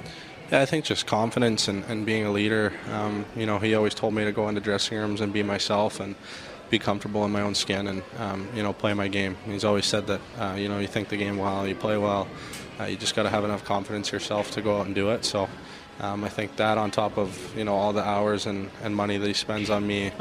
Yeah, 0.51 0.63
I 0.63 0.67
think 0.67 0.87
just 0.87 1.07
confidence 1.07 1.69
and, 1.69 1.85
and 1.85 2.07
being 2.07 2.25
a 2.25 2.33
leader. 2.33 2.73
Um, 2.91 3.27
you 3.37 3.45
know, 3.45 3.59
he 3.59 3.75
always 3.75 3.95
told 3.95 4.15
me 4.15 4.25
to 4.25 4.33
go 4.33 4.49
into 4.49 4.63
dressing 4.63 4.97
rooms 4.97 5.21
and 5.21 5.35
be 5.35 5.43
myself 5.43 6.01
and 6.01 6.15
be 6.71 6.79
comfortable 6.79 7.25
in 7.27 7.33
my 7.33 7.43
own 7.43 7.55
skin 7.55 7.87
and, 7.87 8.03
um, 8.19 8.49
you 8.55 8.63
know, 8.63 8.73
play 8.73 8.95
my 8.95 9.09
game. 9.09 9.37
He's 9.45 9.65
always 9.65 9.85
said 9.85 10.07
that, 10.07 10.21
uh, 10.39 10.55
you 10.55 10.71
know, 10.71 10.79
you 10.79 10.87
think 10.87 11.11
the 11.11 11.19
game 11.19 11.37
well, 11.37 11.67
you 11.69 11.75
play 11.75 11.99
well. 11.99 12.27
Uh, 12.81 12.85
you 12.85 12.97
just 12.97 13.15
got 13.15 13.25
to 13.25 13.31
have 13.31 13.45
enough 13.45 13.65
confidence 13.65 14.11
yourself 14.11 14.51
to 14.53 14.63
go 14.63 14.79
out 14.81 14.87
and 14.87 14.95
do 14.95 15.11
it. 15.11 15.25
So 15.25 15.49
um, 16.01 16.25
I 16.25 16.29
think 16.29 16.57
that 16.57 16.79
on 16.79 16.91
top 16.91 17.17
of 17.17 17.57
you 17.57 17.65
know 17.65 17.75
all 17.75 17.93
the 17.93 18.03
hours 18.03 18.47
and, 18.47 18.71
and 18.83 18.95
money 18.95 19.17
that 19.17 19.27
he 19.27 19.33
spends 19.33 19.71
on 19.71 19.87
me 19.87 20.13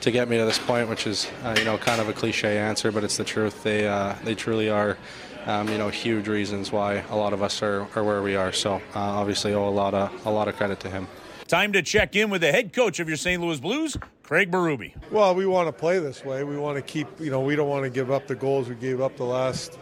to 0.00 0.10
get 0.10 0.28
me 0.28 0.36
to 0.36 0.44
this 0.44 0.58
point, 0.58 0.88
which 0.88 1.06
is 1.06 1.30
uh, 1.44 1.54
you 1.58 1.64
know 1.64 1.78
kind 1.78 2.00
of 2.00 2.08
a 2.08 2.12
cliche 2.12 2.58
answer, 2.58 2.92
but 2.92 3.04
it's 3.04 3.16
the 3.16 3.24
truth. 3.24 3.62
They 3.62 3.88
uh, 3.88 4.14
they 4.24 4.34
truly 4.34 4.68
are 4.68 4.98
um, 5.46 5.68
you 5.68 5.78
know 5.78 5.88
huge 5.88 6.28
reasons 6.28 6.70
why 6.70 7.04
a 7.10 7.16
lot 7.16 7.32
of 7.32 7.42
us 7.42 7.62
are, 7.62 7.86
are 7.94 8.04
where 8.04 8.22
we 8.22 8.36
are. 8.36 8.52
So 8.52 8.74
uh, 8.74 8.80
obviously 8.94 9.54
owe 9.54 9.68
a 9.68 9.70
lot 9.70 9.94
of 9.94 10.26
a 10.26 10.30
lot 10.30 10.48
of 10.48 10.56
credit 10.56 10.80
to 10.80 10.90
him. 10.90 11.08
Time 11.48 11.72
to 11.72 11.82
check 11.82 12.16
in 12.16 12.30
with 12.30 12.40
the 12.40 12.52
head 12.52 12.72
coach 12.72 13.00
of 13.00 13.08
your 13.08 13.16
St. 13.16 13.40
Louis 13.40 13.60
Blues, 13.60 13.96
Craig 14.22 14.50
Berube. 14.50 14.94
Well, 15.10 15.34
we 15.34 15.44
want 15.44 15.68
to 15.68 15.72
play 15.72 15.98
this 15.98 16.24
way. 16.24 16.44
We 16.44 16.56
want 16.56 16.76
to 16.76 16.82
keep 16.82 17.06
you 17.20 17.30
know 17.30 17.40
we 17.40 17.56
don't 17.56 17.68
want 17.68 17.84
to 17.84 17.90
give 17.90 18.10
up 18.10 18.26
the 18.26 18.36
goals 18.36 18.68
we 18.68 18.74
gave 18.74 19.00
up 19.00 19.16
the 19.16 19.24
last. 19.24 19.78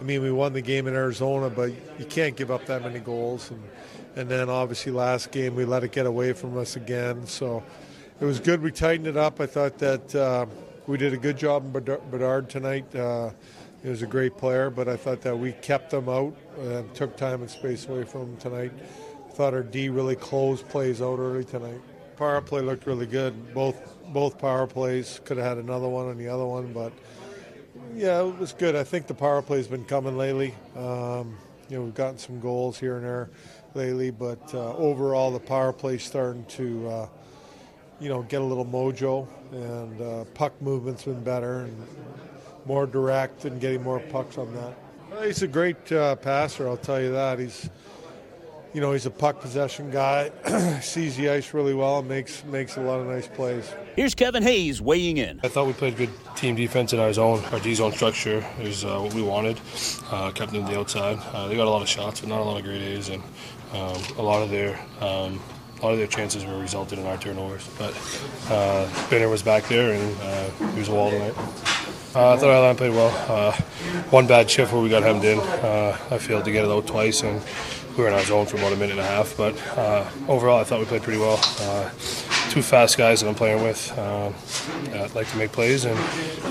I 0.00 0.04
mean, 0.04 0.20
we 0.20 0.32
won 0.32 0.52
the 0.52 0.62
game 0.62 0.88
in 0.88 0.94
Arizona, 0.94 1.48
but 1.48 1.70
you 1.96 2.04
can't 2.06 2.34
give 2.34 2.50
up 2.50 2.66
that 2.66 2.82
many 2.82 2.98
goals 2.98 3.52
and 3.52 3.62
and 4.16 4.28
then 4.28 4.48
obviously 4.48 4.92
last 4.92 5.30
game 5.30 5.54
we 5.54 5.64
let 5.64 5.84
it 5.84 5.92
get 5.92 6.06
away 6.06 6.32
from 6.32 6.56
us 6.58 6.76
again. 6.76 7.26
So 7.26 7.62
it 8.20 8.24
was 8.24 8.40
good. 8.40 8.62
We 8.62 8.70
tightened 8.70 9.06
it 9.06 9.16
up. 9.16 9.40
I 9.40 9.46
thought 9.46 9.78
that 9.78 10.14
uh, 10.14 10.46
we 10.86 10.98
did 10.98 11.12
a 11.12 11.16
good 11.16 11.36
job 11.36 11.64
in 11.64 11.82
Bedard 12.10 12.48
tonight. 12.48 12.94
Uh, 12.94 13.30
he 13.82 13.88
was 13.88 14.02
a 14.02 14.06
great 14.06 14.36
player, 14.36 14.70
but 14.70 14.88
I 14.88 14.96
thought 14.96 15.22
that 15.22 15.36
we 15.36 15.52
kept 15.52 15.90
them 15.90 16.08
out 16.08 16.36
and 16.58 16.94
took 16.94 17.16
time 17.16 17.40
and 17.40 17.50
space 17.50 17.88
away 17.88 18.04
from 18.04 18.22
him 18.22 18.36
tonight. 18.36 18.72
I 19.28 19.32
thought 19.32 19.54
our 19.54 19.62
D 19.62 19.88
really 19.88 20.14
closed 20.14 20.68
plays 20.68 21.02
out 21.02 21.18
early 21.18 21.44
tonight. 21.44 21.80
Power 22.16 22.40
play 22.40 22.60
looked 22.60 22.86
really 22.86 23.06
good. 23.06 23.54
Both 23.54 23.96
both 24.12 24.38
power 24.38 24.66
plays 24.66 25.20
could 25.24 25.38
have 25.38 25.46
had 25.46 25.58
another 25.58 25.88
one 25.88 26.08
on 26.08 26.18
the 26.18 26.28
other 26.28 26.44
one, 26.44 26.72
but 26.72 26.92
yeah, 27.94 28.22
it 28.22 28.38
was 28.38 28.52
good. 28.52 28.76
I 28.76 28.84
think 28.84 29.06
the 29.06 29.14
power 29.14 29.42
play's 29.42 29.66
been 29.66 29.84
coming 29.84 30.16
lately. 30.16 30.54
Um, 30.76 31.36
you 31.68 31.78
know, 31.78 31.84
we've 31.84 31.94
gotten 31.94 32.18
some 32.18 32.40
goals 32.40 32.78
here 32.78 32.96
and 32.96 33.04
there 33.04 33.30
lately, 33.74 34.10
but 34.10 34.54
uh, 34.54 34.74
overall 34.76 35.30
the 35.30 35.40
power 35.40 35.72
play's 35.72 36.04
starting 36.04 36.44
to, 36.46 36.88
uh, 36.88 37.08
you 38.00 38.08
know, 38.08 38.22
get 38.22 38.40
a 38.40 38.44
little 38.44 38.66
mojo, 38.66 39.26
and 39.52 40.00
uh, 40.00 40.24
puck 40.34 40.52
movement's 40.60 41.04
been 41.04 41.22
better 41.22 41.60
and 41.60 41.86
more 42.66 42.86
direct 42.86 43.44
and 43.44 43.60
getting 43.60 43.82
more 43.82 44.00
pucks 44.00 44.38
on 44.38 44.52
that. 44.54 44.74
He's 45.24 45.42
a 45.42 45.48
great 45.48 45.90
uh, 45.92 46.16
passer, 46.16 46.68
I'll 46.68 46.76
tell 46.76 47.00
you 47.00 47.12
that. 47.12 47.38
He's, 47.38 47.68
you 48.74 48.80
know, 48.80 48.92
he's 48.92 49.06
a 49.06 49.10
puck 49.10 49.40
possession 49.40 49.90
guy, 49.90 50.30
sees 50.80 51.16
the 51.16 51.28
ice 51.28 51.52
really 51.52 51.74
well, 51.74 51.98
and 51.98 52.08
makes 52.08 52.44
makes 52.44 52.76
a 52.76 52.80
lot 52.80 53.00
of 53.00 53.06
nice 53.06 53.28
plays. 53.28 53.72
Here's 53.96 54.14
Kevin 54.14 54.42
Hayes 54.42 54.80
weighing 54.80 55.18
in. 55.18 55.40
I 55.44 55.48
thought 55.48 55.66
we 55.66 55.74
played 55.74 55.96
good 55.96 56.10
team 56.36 56.54
defense 56.54 56.92
in 56.92 56.98
our 56.98 57.12
zone. 57.12 57.44
Our 57.52 57.60
D 57.60 57.74
zone 57.74 57.92
structure 57.92 58.44
is 58.60 58.84
uh, 58.84 58.98
what 58.98 59.14
we 59.14 59.22
wanted. 59.22 59.60
Uh, 60.10 60.30
kept 60.30 60.52
them 60.52 60.64
to 60.64 60.72
the 60.72 60.78
outside. 60.78 61.18
Uh, 61.32 61.48
they 61.48 61.56
got 61.56 61.66
a 61.66 61.70
lot 61.70 61.82
of 61.82 61.88
shots, 61.88 62.20
but 62.20 62.28
not 62.28 62.40
a 62.40 62.44
lot 62.44 62.58
of 62.58 62.64
great 62.64 62.82
A's, 62.82 63.10
and 63.10 63.22
um, 63.72 64.02
a 64.18 64.22
lot 64.22 64.42
of 64.42 64.50
their 64.50 64.78
um, 65.00 65.40
a 65.80 65.84
lot 65.84 65.92
of 65.92 65.98
their 65.98 66.06
chances 66.06 66.44
were 66.44 66.58
resulted 66.58 66.98
in 66.98 67.06
our 67.06 67.18
turnovers. 67.18 67.68
But 67.78 67.92
uh, 68.48 68.86
Binner 69.10 69.28
was 69.28 69.42
back 69.42 69.64
there, 69.68 69.92
and 69.92 70.20
uh, 70.20 70.70
he 70.72 70.78
was 70.78 70.88
a 70.88 70.94
wall 70.94 71.10
tonight. 71.10 71.34
Uh, 72.14 72.34
I 72.34 72.36
thought 72.36 72.50
our 72.50 72.60
line 72.60 72.76
played 72.76 72.92
well. 72.92 73.10
Uh, 73.26 73.52
one 74.10 74.26
bad 74.26 74.50
shift 74.50 74.72
where 74.72 74.82
we 74.82 74.90
got 74.90 75.02
hemmed 75.02 75.24
in. 75.24 75.38
Uh, 75.38 75.96
I 76.10 76.18
failed 76.18 76.44
to 76.44 76.52
get 76.52 76.64
it 76.64 76.70
out 76.70 76.86
twice, 76.86 77.22
and 77.22 77.40
we 77.96 78.02
were 78.02 78.08
in 78.08 78.14
our 78.14 78.24
zone 78.24 78.46
for 78.46 78.56
about 78.56 78.72
a 78.72 78.76
minute 78.76 78.92
and 78.92 79.00
a 79.00 79.04
half. 79.04 79.36
But 79.36 79.56
uh, 79.76 80.08
overall, 80.28 80.60
I 80.60 80.64
thought 80.64 80.80
we 80.80 80.86
played 80.86 81.02
pretty 81.02 81.20
well. 81.20 81.38
Uh, 81.60 81.90
two 82.50 82.62
fast 82.62 82.96
guys 82.98 83.20
that 83.20 83.28
I'm 83.28 83.34
playing 83.34 83.62
with 83.62 83.92
uh, 83.98 84.32
that 84.90 85.14
like 85.14 85.28
to 85.30 85.36
make 85.36 85.52
plays, 85.52 85.84
and 85.84 85.98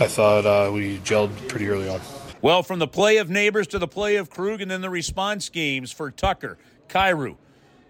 I 0.02 0.08
thought 0.08 0.46
uh, 0.46 0.72
we 0.72 1.00
gelled 1.00 1.32
pretty 1.48 1.68
early 1.68 1.90
on. 1.90 2.00
Well, 2.42 2.64
from 2.64 2.80
the 2.80 2.88
play 2.88 3.18
of 3.18 3.30
Neighbours 3.30 3.68
to 3.68 3.80
the 3.80 3.88
play 3.88 4.16
of 4.16 4.30
Krug, 4.30 4.62
and 4.62 4.72
then 4.72 4.82
the 4.82 4.90
response 4.90 5.50
games 5.50 5.92
for 5.92 6.10
Tucker, 6.10 6.58
Kyrou, 6.90 7.36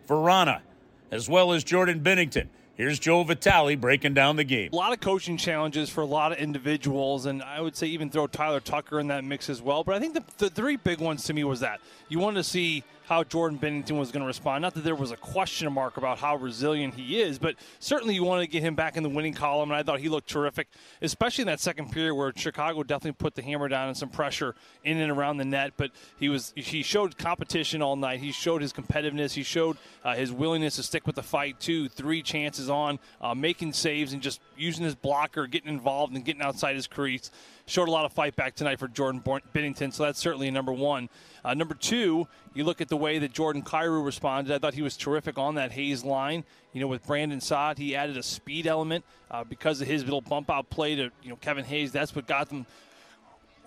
Vrana, 0.07 0.61
as 1.09 1.29
well 1.29 1.53
as 1.53 1.63
Jordan 1.63 2.01
Binnington. 2.01 2.47
Here's 2.81 2.97
Joe 2.97 3.21
Vitale 3.21 3.75
breaking 3.75 4.15
down 4.15 4.37
the 4.37 4.43
game. 4.43 4.71
A 4.73 4.75
lot 4.75 4.91
of 4.91 4.99
coaching 4.99 5.37
challenges 5.37 5.87
for 5.87 6.01
a 6.01 6.05
lot 6.05 6.31
of 6.31 6.39
individuals, 6.39 7.27
and 7.27 7.43
I 7.43 7.61
would 7.61 7.75
say 7.75 7.85
even 7.85 8.09
throw 8.09 8.25
Tyler 8.25 8.59
Tucker 8.59 8.99
in 8.99 9.05
that 9.09 9.23
mix 9.23 9.51
as 9.51 9.61
well. 9.61 9.83
But 9.83 9.93
I 9.93 9.99
think 9.99 10.15
the, 10.15 10.23
the 10.39 10.49
three 10.49 10.77
big 10.77 10.99
ones 10.99 11.23
to 11.25 11.33
me 11.35 11.43
was 11.43 11.59
that 11.59 11.79
you 12.09 12.17
wanted 12.17 12.37
to 12.37 12.43
see 12.43 12.83
how 13.11 13.25
Jordan 13.25 13.59
Binnington 13.59 13.99
was 13.99 14.09
going 14.09 14.21
to 14.21 14.25
respond. 14.25 14.61
Not 14.61 14.73
that 14.75 14.85
there 14.85 14.95
was 14.95 15.11
a 15.11 15.17
question 15.17 15.71
mark 15.73 15.97
about 15.97 16.17
how 16.17 16.37
resilient 16.37 16.93
he 16.93 17.19
is, 17.19 17.37
but 17.37 17.55
certainly 17.79 18.15
you 18.15 18.23
wanted 18.23 18.45
to 18.45 18.49
get 18.49 18.63
him 18.63 18.73
back 18.73 18.95
in 18.95 19.03
the 19.03 19.09
winning 19.09 19.33
column, 19.33 19.69
and 19.69 19.77
I 19.77 19.83
thought 19.83 19.99
he 19.99 20.07
looked 20.07 20.29
terrific, 20.29 20.69
especially 21.01 21.41
in 21.41 21.47
that 21.47 21.59
second 21.59 21.91
period 21.91 22.15
where 22.15 22.31
Chicago 22.33 22.83
definitely 22.83 23.17
put 23.19 23.35
the 23.35 23.41
hammer 23.41 23.67
down 23.67 23.89
and 23.89 23.97
some 23.97 24.07
pressure 24.07 24.55
in 24.85 24.97
and 24.97 25.11
around 25.11 25.37
the 25.37 25.43
net. 25.43 25.73
But 25.75 25.91
he 26.19 26.29
was 26.29 26.53
he 26.55 26.83
showed 26.83 27.17
competition 27.17 27.81
all 27.81 27.97
night. 27.97 28.21
He 28.21 28.31
showed 28.31 28.61
his 28.61 28.71
competitiveness. 28.71 29.33
He 29.33 29.43
showed 29.43 29.75
uh, 30.05 30.15
his 30.15 30.31
willingness 30.31 30.77
to 30.77 30.83
stick 30.83 31.05
with 31.05 31.17
the 31.17 31.23
fight. 31.23 31.59
Two, 31.59 31.89
three 31.89 32.21
chances 32.21 32.69
on, 32.71 32.97
uh, 33.21 33.35
making 33.35 33.73
saves 33.73 34.13
and 34.13 34.21
just 34.21 34.41
using 34.57 34.83
his 34.83 34.95
blocker, 34.95 35.45
getting 35.45 35.69
involved 35.69 36.15
and 36.15 36.25
getting 36.25 36.41
outside 36.41 36.75
his 36.75 36.87
crease. 36.87 37.29
Showed 37.67 37.87
a 37.87 37.91
lot 37.91 38.05
of 38.05 38.11
fight 38.11 38.35
back 38.35 38.55
tonight 38.55 38.79
for 38.79 38.87
Jordan 38.87 39.21
Binnington, 39.21 39.93
so 39.93 40.03
that's 40.03 40.19
certainly 40.19 40.49
number 40.49 40.73
one. 40.73 41.09
Uh, 41.45 41.53
number 41.53 41.75
two, 41.75 42.27
you 42.53 42.63
look 42.63 42.81
at 42.81 42.89
the 42.89 42.97
way 42.97 43.19
that 43.19 43.31
Jordan 43.31 43.61
Kyrou 43.61 44.03
responded. 44.03 44.53
I 44.53 44.57
thought 44.57 44.73
he 44.73 44.81
was 44.81 44.97
terrific 44.97 45.37
on 45.37 45.55
that 45.55 45.71
Hayes 45.71 46.03
line. 46.03 46.43
You 46.73 46.81
know, 46.81 46.87
with 46.87 47.05
Brandon 47.05 47.39
Saad, 47.39 47.77
he 47.77 47.95
added 47.95 48.17
a 48.17 48.23
speed 48.23 48.67
element 48.67 49.05
uh, 49.29 49.43
because 49.43 49.81
of 49.81 49.87
his 49.87 50.03
little 50.03 50.21
bump 50.21 50.49
out 50.49 50.69
play 50.69 50.95
to 50.95 51.11
you 51.21 51.29
know 51.29 51.35
Kevin 51.35 51.65
Hayes. 51.65 51.91
That's 51.91 52.15
what 52.15 52.27
got 52.27 52.49
them 52.49 52.65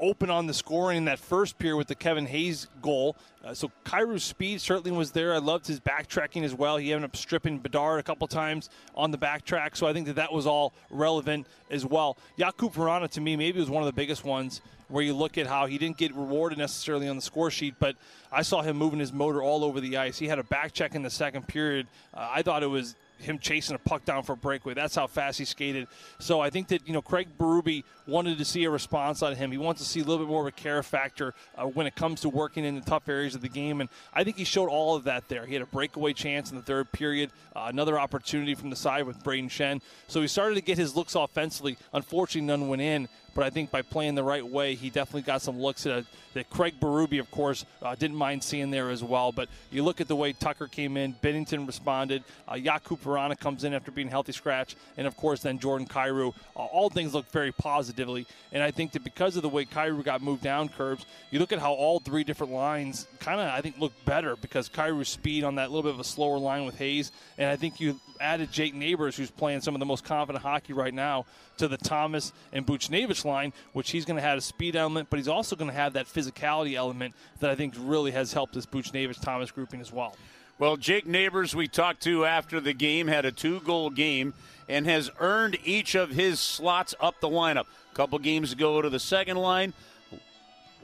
open 0.00 0.30
on 0.30 0.46
the 0.46 0.54
scoring 0.54 0.98
in 0.98 1.04
that 1.06 1.18
first 1.18 1.58
period 1.58 1.76
with 1.76 1.88
the 1.88 1.94
Kevin 1.94 2.26
Hayes 2.26 2.66
goal. 2.82 3.16
Uh, 3.44 3.54
so 3.54 3.70
Kyrou's 3.84 4.24
speed 4.24 4.60
certainly 4.60 4.90
was 4.90 5.12
there. 5.12 5.34
I 5.34 5.38
loved 5.38 5.66
his 5.66 5.80
backtracking 5.80 6.44
as 6.44 6.54
well. 6.54 6.76
He 6.76 6.92
ended 6.92 7.08
up 7.08 7.16
stripping 7.16 7.58
Bedard 7.58 8.00
a 8.00 8.02
couple 8.02 8.26
times 8.26 8.70
on 8.94 9.10
the 9.10 9.18
backtrack. 9.18 9.76
So 9.76 9.86
I 9.86 9.92
think 9.92 10.06
that 10.06 10.16
that 10.16 10.32
was 10.32 10.46
all 10.46 10.72
relevant 10.90 11.46
as 11.70 11.84
well. 11.84 12.16
Jakub 12.38 12.74
Vrana, 12.74 13.08
to 13.10 13.20
me, 13.20 13.36
maybe 13.36 13.60
was 13.60 13.70
one 13.70 13.82
of 13.82 13.86
the 13.86 13.92
biggest 13.92 14.24
ones 14.24 14.60
where 14.88 15.02
you 15.02 15.14
look 15.14 15.38
at 15.38 15.46
how 15.46 15.66
he 15.66 15.78
didn't 15.78 15.96
get 15.96 16.14
rewarded 16.14 16.58
necessarily 16.58 17.08
on 17.08 17.16
the 17.16 17.22
score 17.22 17.50
sheet, 17.50 17.74
but 17.78 17.96
I 18.30 18.42
saw 18.42 18.62
him 18.62 18.76
moving 18.76 19.00
his 19.00 19.12
motor 19.12 19.42
all 19.42 19.64
over 19.64 19.80
the 19.80 19.96
ice. 19.96 20.18
He 20.18 20.28
had 20.28 20.38
a 20.38 20.44
back 20.44 20.72
check 20.72 20.94
in 20.94 21.02
the 21.02 21.10
second 21.10 21.48
period. 21.48 21.86
Uh, 22.12 22.28
I 22.30 22.42
thought 22.42 22.62
it 22.62 22.68
was 22.68 22.94
him 23.18 23.38
chasing 23.38 23.74
a 23.74 23.78
puck 23.78 24.04
down 24.04 24.22
for 24.22 24.32
a 24.32 24.36
breakaway. 24.36 24.74
That's 24.74 24.94
how 24.94 25.06
fast 25.06 25.38
he 25.38 25.44
skated. 25.44 25.88
So 26.18 26.40
I 26.40 26.50
think 26.50 26.68
that 26.68 26.86
you 26.86 26.92
know 26.92 27.02
Craig 27.02 27.28
Berube 27.38 27.84
wanted 28.06 28.38
to 28.38 28.44
see 28.44 28.64
a 28.64 28.70
response 28.70 29.22
out 29.22 29.32
of 29.32 29.38
him. 29.38 29.50
He 29.50 29.58
wants 29.58 29.80
to 29.82 29.88
see 29.88 30.00
a 30.00 30.04
little 30.04 30.24
bit 30.24 30.30
more 30.30 30.42
of 30.42 30.46
a 30.46 30.52
care 30.52 30.82
factor 30.82 31.34
uh, 31.56 31.64
when 31.64 31.86
it 31.86 31.94
comes 31.94 32.20
to 32.22 32.28
working 32.28 32.64
in 32.64 32.74
the 32.74 32.80
tough 32.80 33.08
areas 33.08 33.34
of 33.34 33.40
the 33.40 33.48
game, 33.48 33.80
and 33.80 33.88
I 34.12 34.24
think 34.24 34.36
he 34.36 34.44
showed 34.44 34.68
all 34.68 34.96
of 34.96 35.04
that 35.04 35.28
there. 35.28 35.46
He 35.46 35.54
had 35.54 35.62
a 35.62 35.66
breakaway 35.66 36.12
chance 36.12 36.50
in 36.50 36.56
the 36.56 36.62
third 36.62 36.92
period, 36.92 37.30
uh, 37.56 37.66
another 37.68 37.98
opportunity 37.98 38.54
from 38.54 38.70
the 38.70 38.76
side 38.76 39.06
with 39.06 39.22
Brayden 39.22 39.48
Schenn. 39.48 39.80
So 40.08 40.20
he 40.20 40.28
started 40.28 40.56
to 40.56 40.62
get 40.62 40.78
his 40.78 40.94
looks 40.94 41.14
offensively. 41.14 41.78
Unfortunately, 41.92 42.46
none 42.46 42.68
went 42.68 42.82
in. 42.82 43.08
But 43.34 43.44
I 43.44 43.50
think 43.50 43.70
by 43.70 43.82
playing 43.82 44.14
the 44.14 44.22
right 44.22 44.46
way, 44.46 44.76
he 44.76 44.90
definitely 44.90 45.22
got 45.22 45.42
some 45.42 45.60
looks 45.60 45.82
that, 45.82 46.04
that 46.34 46.48
Craig 46.50 46.74
Berube, 46.80 47.18
of 47.18 47.30
course, 47.30 47.64
uh, 47.82 47.94
didn't 47.96 48.16
mind 48.16 48.44
seeing 48.44 48.70
there 48.70 48.90
as 48.90 49.02
well. 49.02 49.32
But 49.32 49.48
you 49.70 49.82
look 49.82 50.00
at 50.00 50.08
the 50.08 50.16
way 50.16 50.32
Tucker 50.32 50.68
came 50.68 50.96
in, 50.96 51.14
Binnington 51.14 51.66
responded, 51.66 52.22
uh, 52.46 52.54
Jakub 52.54 53.03
Vrana 53.04 53.38
comes 53.38 53.64
in 53.64 53.74
after 53.74 53.90
being 53.90 54.08
healthy 54.08 54.32
scratch, 54.32 54.76
and 54.96 55.06
of 55.06 55.16
course 55.16 55.42
then 55.42 55.58
Jordan 55.58 55.86
Kyrou. 55.86 56.34
Uh, 56.56 56.64
all 56.64 56.90
things 56.90 57.14
look 57.14 57.30
very 57.30 57.52
positively. 57.52 58.26
And 58.52 58.62
I 58.62 58.70
think 58.70 58.92
that 58.92 59.04
because 59.04 59.36
of 59.36 59.42
the 59.42 59.48
way 59.48 59.64
Kyrou 59.64 60.04
got 60.04 60.22
moved 60.22 60.42
down 60.42 60.68
curves, 60.68 61.06
you 61.30 61.38
look 61.38 61.52
at 61.52 61.58
how 61.58 61.72
all 61.72 62.00
three 62.00 62.24
different 62.24 62.52
lines 62.52 63.06
kind 63.20 63.40
of, 63.40 63.48
I 63.48 63.60
think, 63.60 63.78
look 63.78 63.92
better 64.04 64.36
because 64.36 64.68
Kyrou's 64.68 65.08
speed 65.08 65.44
on 65.44 65.56
that 65.56 65.70
little 65.70 65.82
bit 65.82 65.94
of 65.94 66.00
a 66.00 66.04
slower 66.04 66.38
line 66.38 66.64
with 66.64 66.76
Hayes. 66.78 67.12
And 67.38 67.50
I 67.50 67.56
think 67.56 67.80
you 67.80 68.00
added 68.20 68.52
Jake 68.52 68.74
Neighbours, 68.74 69.16
who's 69.16 69.30
playing 69.30 69.60
some 69.60 69.74
of 69.74 69.80
the 69.80 69.86
most 69.86 70.04
confident 70.04 70.42
hockey 70.42 70.72
right 70.72 70.94
now, 70.94 71.26
to 71.58 71.68
the 71.68 71.76
Thomas 71.76 72.32
and 72.52 72.66
Buchnevich 72.66 73.24
line, 73.24 73.52
which 73.72 73.90
he's 73.90 74.04
going 74.04 74.16
to 74.16 74.22
have 74.22 74.38
a 74.38 74.40
speed 74.40 74.76
element, 74.76 75.08
but 75.10 75.18
he's 75.18 75.28
also 75.28 75.56
going 75.56 75.70
to 75.70 75.76
have 75.76 75.92
that 75.92 76.06
physicality 76.06 76.74
element 76.74 77.14
that 77.40 77.50
I 77.50 77.54
think 77.54 77.74
really 77.78 78.10
has 78.10 78.32
helped 78.32 78.54
this 78.54 78.66
Buchnevich 78.66 79.20
Thomas 79.20 79.50
grouping 79.50 79.80
as 79.80 79.92
well. 79.92 80.16
Well, 80.56 80.76
Jake 80.76 81.04
Neighbours, 81.04 81.56
we 81.56 81.66
talked 81.66 82.02
to 82.04 82.24
after 82.24 82.60
the 82.60 82.72
game, 82.72 83.08
had 83.08 83.24
a 83.24 83.32
two 83.32 83.58
goal 83.60 83.90
game 83.90 84.34
and 84.68 84.86
has 84.86 85.10
earned 85.18 85.58
each 85.64 85.96
of 85.96 86.10
his 86.10 86.38
slots 86.38 86.94
up 87.00 87.20
the 87.20 87.28
lineup. 87.28 87.66
A 87.92 87.94
couple 87.94 88.18
games 88.20 88.52
ago 88.52 88.80
to 88.80 88.88
the 88.88 89.00
second 89.00 89.36
line, 89.36 89.72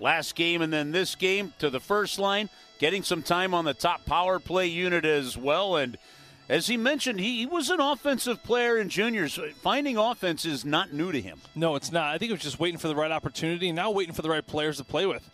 last 0.00 0.34
game, 0.34 0.60
and 0.60 0.72
then 0.72 0.90
this 0.90 1.14
game 1.14 1.54
to 1.60 1.70
the 1.70 1.78
first 1.78 2.18
line, 2.18 2.48
getting 2.80 3.04
some 3.04 3.22
time 3.22 3.54
on 3.54 3.64
the 3.64 3.72
top 3.72 4.04
power 4.04 4.40
play 4.40 4.66
unit 4.66 5.04
as 5.04 5.38
well. 5.38 5.76
And 5.76 5.96
as 6.48 6.66
he 6.66 6.76
mentioned, 6.76 7.20
he, 7.20 7.38
he, 7.38 7.46
was 7.46 7.70
an 7.70 7.80
offensive 7.80 8.42
player 8.42 8.76
in 8.76 8.88
juniors. 8.88 9.38
Finding 9.62 9.96
offense 9.96 10.44
is 10.44 10.64
not 10.64 10.92
new 10.92 11.12
to 11.12 11.20
him. 11.20 11.38
No, 11.54 11.76
it's 11.76 11.92
not. 11.92 12.12
I 12.12 12.18
think 12.18 12.30
it 12.30 12.34
was 12.34 12.42
just 12.42 12.58
waiting 12.58 12.78
for 12.78 12.88
the 12.88 12.96
right 12.96 13.12
opportunity 13.12 13.68
and 13.68 13.76
now 13.76 13.92
waiting 13.92 14.14
for 14.14 14.22
the 14.22 14.30
right 14.30 14.44
players 14.44 14.78
to 14.78 14.84
play 14.84 15.06
with. 15.06 15.30